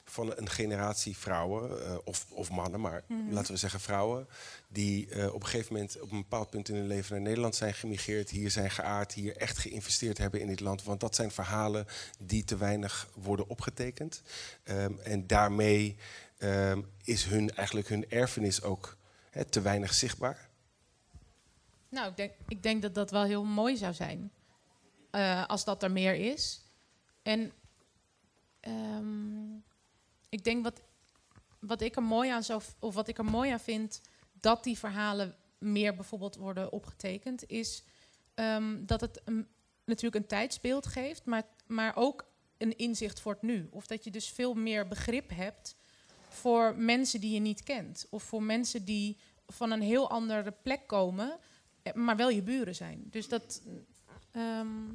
van 0.05 0.37
een 0.37 0.49
generatie 0.49 1.17
vrouwen, 1.17 1.85
eh, 1.85 1.97
of, 2.03 2.25
of 2.29 2.51
mannen, 2.51 2.81
maar 2.81 3.03
laten 3.29 3.53
we 3.53 3.59
zeggen 3.59 3.79
vrouwen, 3.79 4.27
die 4.67 5.09
eh, 5.09 5.33
op 5.33 5.41
een 5.41 5.47
gegeven 5.47 5.73
moment 5.73 6.01
op 6.01 6.11
een 6.11 6.17
bepaald 6.17 6.49
punt 6.49 6.69
in 6.69 6.75
hun 6.75 6.87
leven 6.87 7.13
naar 7.13 7.21
Nederland 7.21 7.55
zijn 7.55 7.73
gemigreerd, 7.73 8.29
hier 8.29 8.51
zijn 8.51 8.71
geaard, 8.71 9.13
hier 9.13 9.37
echt 9.37 9.57
geïnvesteerd 9.57 10.17
hebben 10.17 10.41
in 10.41 10.47
dit 10.47 10.59
land. 10.59 10.83
Want 10.83 10.99
dat 10.99 11.15
zijn 11.15 11.31
verhalen 11.31 11.85
die 12.19 12.43
te 12.43 12.57
weinig 12.57 13.09
worden 13.13 13.49
opgetekend. 13.49 14.21
Ehm, 14.63 14.93
en 15.03 15.27
daarmee 15.27 15.97
ehm, 16.37 16.81
is 17.03 17.23
hun, 17.23 17.55
eigenlijk 17.55 17.87
hun 17.87 18.09
erfenis 18.09 18.61
ook 18.61 18.97
hè, 19.29 19.45
te 19.45 19.61
weinig 19.61 19.93
zichtbaar. 19.93 20.49
Nou, 21.89 22.09
ik 22.09 22.17
denk, 22.17 22.31
ik 22.47 22.63
denk 22.63 22.81
dat 22.81 22.95
dat 22.95 23.11
wel 23.11 23.23
heel 23.23 23.43
mooi 23.43 23.77
zou 23.77 23.93
zijn. 23.93 24.31
Eh, 25.11 25.45
als 25.45 25.63
dat 25.63 25.83
er 25.83 25.91
meer 25.91 26.15
is. 26.15 26.61
En 27.21 27.51
ehm, 28.59 29.55
ik 30.29 30.43
denk 30.43 30.63
wat, 30.63 30.81
wat 31.59 31.81
ik 31.81 31.95
er 31.95 32.03
mooi 32.03 32.29
aan 32.29 32.43
zou, 32.43 32.61
of 32.79 32.93
wat 32.93 33.07
ik 33.07 33.17
er 33.17 33.25
mooi 33.25 33.51
aan 33.51 33.59
vind, 33.59 34.01
dat 34.31 34.63
die 34.63 34.77
verhalen 34.77 35.35
meer 35.57 35.95
bijvoorbeeld 35.95 36.35
worden 36.35 36.71
opgetekend, 36.71 37.49
is 37.49 37.83
ehm, 38.33 38.85
dat 38.85 39.01
het 39.01 39.21
natuurlijk 39.85 40.15
een 40.15 40.29
tijdsbeeld 40.29 40.87
geeft, 40.87 41.25
maar, 41.25 41.43
maar 41.67 41.95
ook 41.95 42.25
een 42.57 42.77
inzicht 42.77 43.19
voor 43.19 43.33
het 43.33 43.41
nu. 43.41 43.67
Of 43.71 43.87
dat 43.87 44.03
je 44.03 44.11
dus 44.11 44.29
veel 44.29 44.53
meer 44.53 44.87
begrip 44.87 45.29
hebt 45.29 45.75
voor 46.29 46.75
mensen 46.75 47.21
die 47.21 47.33
je 47.33 47.39
niet 47.39 47.63
kent. 47.63 48.07
Of 48.09 48.23
voor 48.23 48.43
mensen 48.43 48.85
die 48.85 49.17
van 49.47 49.71
een 49.71 49.81
heel 49.81 50.09
andere 50.09 50.51
plek 50.51 50.87
komen, 50.87 51.39
eh, 51.83 51.93
maar 51.93 52.15
wel 52.15 52.29
je 52.29 52.41
buren 52.41 52.75
zijn. 52.75 53.03
Dus 53.09 53.27
dat. 53.27 53.61
Ehm, 54.31 54.93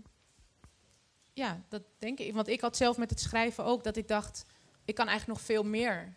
ja, 1.32 1.62
dat 1.68 1.82
denk 1.98 2.18
ik. 2.18 2.34
Want 2.34 2.48
ik 2.48 2.60
had 2.60 2.76
zelf 2.76 2.96
met 2.96 3.10
het 3.10 3.20
schrijven 3.20 3.64
ook 3.64 3.84
dat 3.84 3.96
ik 3.96 4.08
dacht, 4.08 4.44
ik 4.84 4.94
kan 4.94 5.08
eigenlijk 5.08 5.38
nog 5.38 5.48
veel 5.48 5.64
meer 5.64 6.16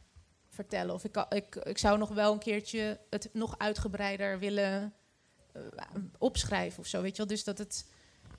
vertellen. 0.49 0.93
Of 0.93 1.03
ik, 1.03 1.25
ik, 1.29 1.55
ik 1.55 1.77
zou 1.77 1.97
nog 1.97 2.09
wel 2.09 2.33
een 2.33 2.39
keertje 2.39 2.99
het 3.09 3.29
nog 3.33 3.57
uitgebreider 3.57 4.39
willen 4.39 4.93
eh, 5.51 5.61
opschrijven 6.17 6.79
of 6.79 6.87
zo, 6.87 7.01
weet 7.01 7.11
je 7.11 7.17
wel. 7.17 7.27
Dus 7.27 7.43
dat 7.43 7.57
het... 7.57 7.87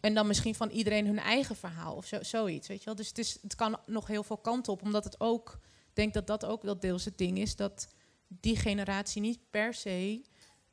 En 0.00 0.14
dan 0.14 0.26
misschien 0.26 0.54
van 0.54 0.70
iedereen 0.70 1.06
hun 1.06 1.18
eigen 1.18 1.56
verhaal 1.56 1.94
of 1.94 2.06
zo, 2.06 2.22
zoiets, 2.22 2.68
weet 2.68 2.78
je 2.78 2.84
wel. 2.84 2.94
Dus 2.94 3.08
het, 3.08 3.18
is, 3.18 3.38
het 3.42 3.54
kan 3.54 3.78
nog 3.86 4.06
heel 4.06 4.22
veel 4.22 4.38
kanten 4.38 4.72
op, 4.72 4.82
omdat 4.82 5.04
het 5.04 5.20
ook... 5.20 5.58
Ik 5.88 5.96
denk 5.96 6.14
dat 6.14 6.26
dat 6.26 6.44
ook 6.44 6.62
wel 6.62 6.80
deels 6.80 7.04
het 7.04 7.18
ding 7.18 7.38
is, 7.38 7.56
dat 7.56 7.88
die 8.28 8.56
generatie 8.56 9.20
niet 9.20 9.40
per 9.50 9.74
se 9.74 10.24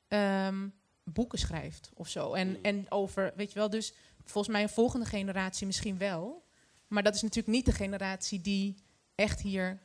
ehm, 0.07 0.67
boeken 1.11 1.39
schrijft 1.39 1.89
of 1.93 2.07
zo. 2.09 2.33
En, 2.33 2.57
en 2.61 2.85
over, 2.91 3.33
weet 3.35 3.51
je 3.51 3.59
wel, 3.59 3.69
dus 3.69 3.93
volgens 4.25 4.53
mij 4.53 4.63
een 4.63 4.69
volgende 4.69 5.05
generatie 5.05 5.67
misschien 5.67 5.97
wel. 5.97 6.45
Maar 6.87 7.03
dat 7.03 7.15
is 7.15 7.21
natuurlijk 7.21 7.55
niet 7.55 7.65
de 7.65 7.71
generatie 7.71 8.41
die 8.41 8.75
echt 9.15 9.41
hier 9.41 9.79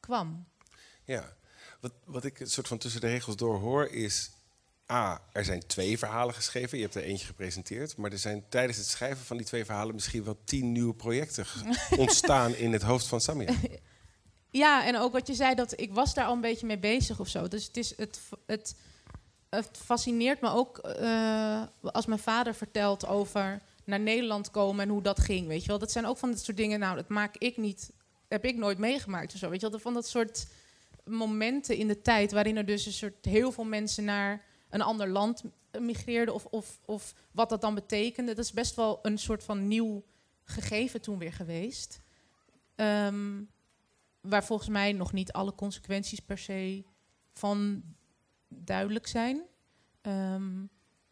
kwam. 0.00 0.46
Ja, 1.04 1.36
wat, 1.80 1.92
wat 2.04 2.24
ik 2.24 2.40
een 2.40 2.50
soort 2.50 2.68
van 2.68 2.78
tussen 2.78 3.00
de 3.00 3.06
regels 3.06 3.36
door 3.36 3.58
hoor 3.58 3.86
is... 3.86 4.30
A, 4.92 5.22
er 5.32 5.44
zijn 5.44 5.66
twee 5.66 5.98
verhalen 5.98 6.34
geschreven. 6.34 6.76
Je 6.76 6.82
hebt 6.84 6.96
er 6.96 7.02
eentje 7.02 7.26
gepresenteerd. 7.26 7.96
Maar 7.96 8.12
er 8.12 8.18
zijn 8.18 8.44
tijdens 8.48 8.78
het 8.78 8.86
schrijven 8.86 9.24
van 9.24 9.36
die 9.36 9.46
twee 9.46 9.64
verhalen... 9.64 9.94
misschien 9.94 10.24
wel 10.24 10.38
tien 10.44 10.72
nieuwe 10.72 10.94
projecten 10.94 11.46
ontstaan 11.98 12.54
in 12.54 12.72
het 12.72 12.82
hoofd 12.82 13.06
van 13.06 13.20
Samia. 13.20 13.54
Ja, 14.50 14.86
en 14.86 14.96
ook 14.96 15.12
wat 15.12 15.26
je 15.26 15.34
zei, 15.34 15.54
dat 15.54 15.80
ik 15.80 15.92
was 15.92 16.14
daar 16.14 16.24
al 16.24 16.32
een 16.32 16.40
beetje 16.40 16.66
mee 16.66 16.78
bezig 16.78 17.20
of 17.20 17.28
zo. 17.28 17.48
Dus 17.48 17.66
het, 17.66 17.76
is, 17.76 17.96
het, 17.96 18.20
het, 18.46 18.74
het 19.56 19.78
fascineert 19.84 20.40
me 20.40 20.48
ook 20.48 20.78
eh, 20.78 21.62
als 21.82 22.06
mijn 22.06 22.20
vader 22.20 22.54
vertelt 22.54 23.06
over 23.06 23.60
naar 23.84 24.00
Nederland 24.00 24.50
komen 24.50 24.84
en 24.84 24.90
hoe 24.90 25.02
dat 25.02 25.20
ging. 25.20 25.46
Weet 25.46 25.62
je 25.62 25.68
wel, 25.68 25.78
dat 25.78 25.92
zijn 25.92 26.06
ook 26.06 26.18
van 26.18 26.30
dat 26.30 26.40
soort 26.40 26.56
dingen. 26.56 26.78
Nou, 26.78 26.96
dat 26.96 27.08
maak 27.08 27.36
ik 27.36 27.56
niet, 27.56 27.92
heb 28.28 28.44
ik 28.44 28.56
nooit 28.56 28.78
meegemaakt 28.78 29.32
of 29.32 29.38
zo. 29.38 29.50
Weet 29.50 29.60
je 29.60 29.70
wel, 29.70 29.78
van 29.78 29.94
dat 29.94 30.08
soort 30.08 30.46
momenten 31.04 31.76
in 31.76 31.88
de 31.88 32.02
tijd 32.02 32.32
waarin 32.32 32.56
er 32.56 32.66
dus 32.66 32.86
een 32.86 32.92
soort 32.92 33.24
heel 33.24 33.52
veel 33.52 33.64
mensen 33.64 34.04
naar 34.04 34.44
een 34.70 34.82
ander 34.82 35.08
land 35.08 35.42
migreerden 35.80 36.34
of, 36.34 36.44
of, 36.44 36.78
of 36.84 37.14
wat 37.30 37.48
dat 37.48 37.60
dan 37.60 37.74
betekende. 37.74 38.34
Dat 38.34 38.44
is 38.44 38.52
best 38.52 38.74
wel 38.74 38.98
een 39.02 39.18
soort 39.18 39.44
van 39.44 39.68
nieuw 39.68 40.04
gegeven 40.44 41.00
toen 41.00 41.18
weer 41.18 41.32
geweest. 41.32 42.00
Ehm, 42.74 43.42
waar 44.20 44.44
volgens 44.44 44.68
mij 44.68 44.92
nog 44.92 45.12
niet 45.12 45.32
alle 45.32 45.54
consequenties 45.54 46.20
per 46.20 46.38
se 46.38 46.84
van 47.32 47.82
duidelijk 48.48 49.06
zijn. 49.06 49.42
Ehm, 50.00 50.64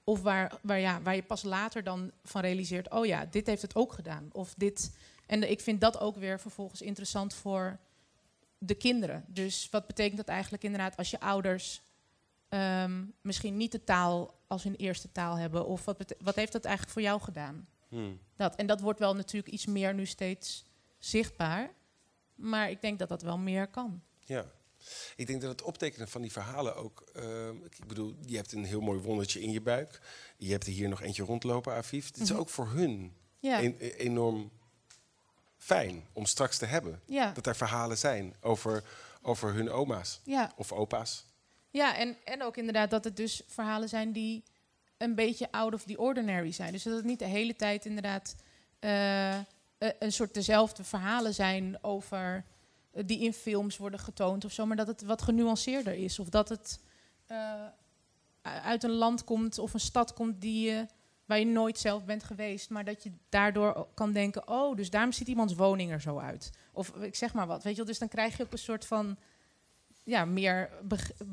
of 0.05 0.23
waar, 0.23 0.59
waar, 0.63 0.81
ja, 0.81 1.03
waar 1.03 1.15
je 1.15 1.23
pas 1.23 1.43
later 1.43 1.85
dan 1.85 2.13
van 2.23 2.41
realiseert, 2.41 2.91
oh 2.91 3.07
ja, 3.07 3.27
dit 3.27 3.47
heeft 3.47 3.63
het 3.63 3.75
ook 3.75 3.93
gedaan. 3.93 4.29
Of 4.33 4.55
dit. 4.57 4.97
En 5.27 5.51
ik 5.51 5.61
vind 5.61 5.81
dat 5.81 5.99
ook 5.99 6.17
weer 6.17 6.41
vervolgens 6.41 6.83
interessant 6.83 7.35
voor 7.35 7.79
de 8.59 8.75
kinderen. 8.75 9.25
Dus 9.29 9.69
wat 9.71 9.87
betekent 9.87 10.17
dat 10.17 10.29
eigenlijk 10.29 10.63
inderdaad 10.63 10.97
als 10.97 11.11
je 11.11 11.21
ouders 11.21 11.83
ehm, 12.49 13.05
misschien 13.21 13.57
niet 13.57 13.73
de 13.73 13.85
taal 13.85 14.41
als 14.47 14.63
hun 14.63 14.77
eerste 14.77 15.13
taal 15.13 15.37
hebben? 15.37 15.67
Of 15.67 15.85
wat, 15.85 16.15
wat 16.19 16.35
heeft 16.35 16.53
dat 16.53 16.65
eigenlijk 16.65 16.95
voor 16.95 17.03
jou 17.03 17.21
gedaan? 17.21 17.69
Hmm. 17.89 18.19
Dat, 18.37 18.57
en 18.57 18.67
dat 18.67 18.81
wordt 18.81 18.99
wel 18.99 19.15
natuurlijk 19.15 19.53
iets 19.53 19.67
meer 19.67 19.95
nu 19.95 20.07
steeds 20.07 20.65
zichtbaar. 20.99 21.71
Maar 22.35 22.71
ik 22.71 22.81
denk 22.81 22.99
dat 22.99 23.09
dat 23.09 23.23
wel 23.23 23.39
meer 23.39 23.67
kan. 23.67 24.03
Ja. 24.25 24.45
Ik 25.17 25.27
denk 25.27 25.41
dat 25.41 25.51
het 25.51 25.63
optekenen 25.63 26.09
van 26.09 26.23
die 26.23 26.33
verhalen 26.33 26.77
ook... 26.77 27.05
ehm, 27.15 27.57
ik 27.65 27.87
bedoel, 27.87 28.15
je 28.27 28.37
hebt 28.37 28.53
een 28.53 28.65
heel 28.65 28.81
mooi 28.81 29.01
wondertje 29.01 29.41
in 29.43 29.51
je 29.51 29.61
buik. 29.61 30.01
Je 30.37 30.51
hebt 30.51 30.67
er 30.67 30.73
hier 30.73 30.89
nog 30.89 31.03
eentje 31.03 31.23
rondlopen, 31.23 31.75
Aviv. 31.75 32.07
Het 32.07 32.17
is 32.21 32.31
Mhm. 32.31 32.39
ook 32.41 32.49
voor 32.49 32.69
hun 32.69 33.15
Ja, 33.41 33.63
en- 33.63 33.77
e- 33.79 33.89
enorm 33.97 34.51
fijn 35.57 36.07
om 36.13 36.27
straks 36.27 36.59
te 36.59 36.67
hebben. 36.67 37.01
ja, 37.07 37.31
Dat 37.33 37.47
er 37.47 37.57
verhalen 37.57 37.99
zijn 37.99 38.35
over, 38.41 38.85
over 39.23 39.53
hun 39.55 39.71
oma's 39.71 40.21
ja. 40.25 40.53
of 40.57 40.73
opa's. 40.73 41.25
ja 41.71 41.97
en, 41.97 42.17
en 42.25 42.43
ook 42.43 42.57
inderdaad 42.57 42.91
dat 42.91 43.05
het 43.05 43.17
dus 43.17 43.43
verhalen 43.47 43.89
zijn 43.89 44.13
die 44.13 44.43
een 44.97 45.15
beetje 45.15 45.53
out 45.53 45.75
of 45.75 45.83
the 45.83 45.99
ordinary 45.99 46.53
zijn. 46.53 46.73
Dus 46.73 46.83
dat 46.83 46.97
het 46.97 47.05
niet 47.05 47.19
de 47.19 47.25
hele 47.25 47.57
tijd 47.57 47.85
inderdaad 47.87 48.35
eh, 48.79 49.35
eh, 49.35 49.43
een 49.99 50.13
soort 50.13 50.35
dezelfde 50.35 50.85
verhalen 50.85 51.35
zijn 51.35 51.79
over 51.85 52.45
die 53.05 53.21
in 53.21 53.33
films 53.33 53.77
worden 53.77 54.01
getoond 54.01 54.45
of 54.45 54.53
zo, 54.53 54.67
maar 54.67 54.77
dat 54.77 54.87
het 54.87 55.03
wat 55.03 55.23
genuanceerder 55.23 55.95
is. 55.95 56.19
Of 56.19 56.29
dat 56.29 56.49
het 56.49 56.81
eh, 57.27 57.67
uit 58.43 58.83
een 58.83 58.91
land 58.91 59.25
komt 59.25 59.59
of 59.59 59.75
een 59.75 59.81
stad 59.81 60.13
komt 60.13 60.41
die 60.41 60.71
je, 60.71 60.87
waar 61.25 61.39
je 61.39 61.47
nooit 61.47 61.79
zelf 61.79 62.05
bent 62.05 62.25
geweest, 62.25 62.71
maar 62.71 62.85
dat 62.85 63.03
je 63.03 63.13
daardoor 63.29 63.89
kan 63.95 64.13
denken, 64.13 64.49
oh, 64.49 64.77
dus 64.77 64.91
daarom 64.91 65.13
ziet 65.13 65.29
iemands 65.29 65.55
woning 65.55 65.91
er 65.91 66.01
zo 66.01 66.19
uit. 66.19 66.51
Of 66.73 66.89
ik 66.89 67.15
zeg 67.15 67.35
maar 67.35 67.47
wat, 67.47 67.63
weet 67.63 67.73
je 67.73 67.79
wel. 67.79 67.87
Dus 67.87 67.99
dan 67.99 68.09
krijg 68.09 68.37
je 68.37 68.43
ook 68.43 68.53
een 68.53 68.59
soort 68.59 68.87
van, 68.87 69.19
ja, 70.05 70.25
meer 70.25 70.71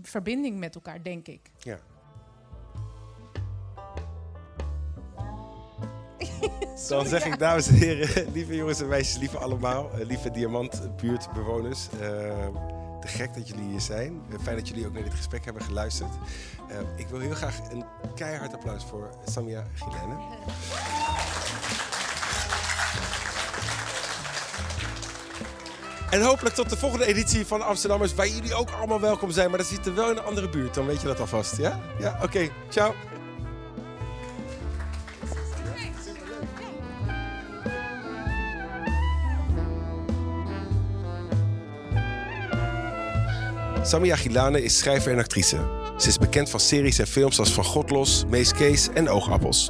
verbinding 0.01 0.59
met 0.59 0.75
elkaar, 0.75 1.03
denk 1.03 1.27
ik. 1.27 1.51
Ja. 1.59 1.79
Dan 6.89 7.05
zeg 7.05 7.25
ik, 7.25 7.39
dames 7.39 7.67
en 7.67 7.73
heren, 7.73 8.31
lieve 8.33 8.55
jongens 8.55 8.81
en 8.81 8.87
meisjes, 8.87 9.17
lieve 9.17 9.37
allemaal, 9.37 9.89
eh, 9.93 10.05
lieve 10.05 10.31
Diamantbuurtbewoners. 10.31 11.87
eh, 12.01 12.09
te 13.01 13.07
gek 13.07 13.33
dat 13.33 13.47
jullie 13.47 13.69
hier 13.69 13.81
zijn. 13.81 14.21
Eh, 14.31 14.35
fijn 14.43 14.55
dat 14.55 14.67
jullie 14.67 14.85
ook 14.85 14.93
naar 14.93 15.03
dit 15.03 15.13
gesprek 15.13 15.45
hebben 15.45 15.63
geluisterd. 15.63 16.11
Ik 16.95 17.07
wil 17.07 17.19
heel 17.19 17.33
graag 17.33 17.59
een 17.71 17.85
keihard 18.15 18.53
applaus 18.53 18.83
voor 18.83 19.09
Samia 19.25 19.63
Gilene. 19.73 20.17
En 26.09 26.21
hopelijk 26.21 26.55
tot 26.55 26.69
de 26.69 26.77
volgende 26.77 27.05
editie 27.05 27.45
van 27.45 27.61
Amsterdammers, 27.61 28.13
waar 28.13 28.27
jullie 28.27 28.53
ook 28.55 28.69
allemaal 28.71 28.99
welkom 28.99 29.31
zijn. 29.31 29.49
Maar 29.49 29.57
dat 29.57 29.67
zit 29.67 29.85
er 29.85 29.95
wel 29.95 30.11
in 30.11 30.17
een 30.17 30.23
andere 30.23 30.49
buurt, 30.49 30.73
dan 30.73 30.85
weet 30.85 31.01
je 31.01 31.07
dat 31.07 31.19
alvast. 31.19 31.57
Ja? 31.57 31.79
Ja, 31.99 32.19
oké. 32.23 32.49
Ciao. 32.69 32.93
Samia 43.83 44.15
Gilane 44.15 44.63
is 44.63 44.77
schrijver 44.77 45.11
en 45.11 45.17
actrice. 45.17 45.57
Ze 45.97 46.07
is 46.07 46.17
bekend 46.17 46.49
van 46.49 46.59
series 46.59 46.99
en 46.99 47.07
films 47.07 47.39
als 47.39 47.53
Van 47.53 47.63
God 47.63 47.89
Los, 47.89 48.25
Mees 48.29 48.53
Kees 48.53 48.89
en 48.93 49.09
Oogappels. 49.09 49.69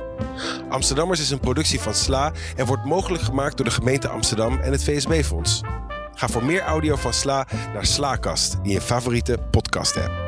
Amsterdammers 0.69 1.19
is 1.19 1.29
een 1.29 1.39
productie 1.39 1.79
van 1.79 1.93
SLA 1.93 2.31
en 2.55 2.65
wordt 2.65 2.85
mogelijk 2.85 3.23
gemaakt 3.23 3.57
door 3.57 3.65
de 3.65 3.71
gemeente 3.71 4.07
Amsterdam 4.07 4.59
en 4.59 4.71
het 4.71 4.83
VSB-fonds. 4.83 5.61
Ga 6.13 6.27
voor 6.27 6.43
meer 6.43 6.61
audio 6.61 6.95
van 6.95 7.13
SLA 7.13 7.47
naar 7.73 7.85
SLAcast 7.85 8.57
in 8.63 8.69
je 8.69 8.81
favoriete 8.81 9.37
podcast-app. 9.51 10.20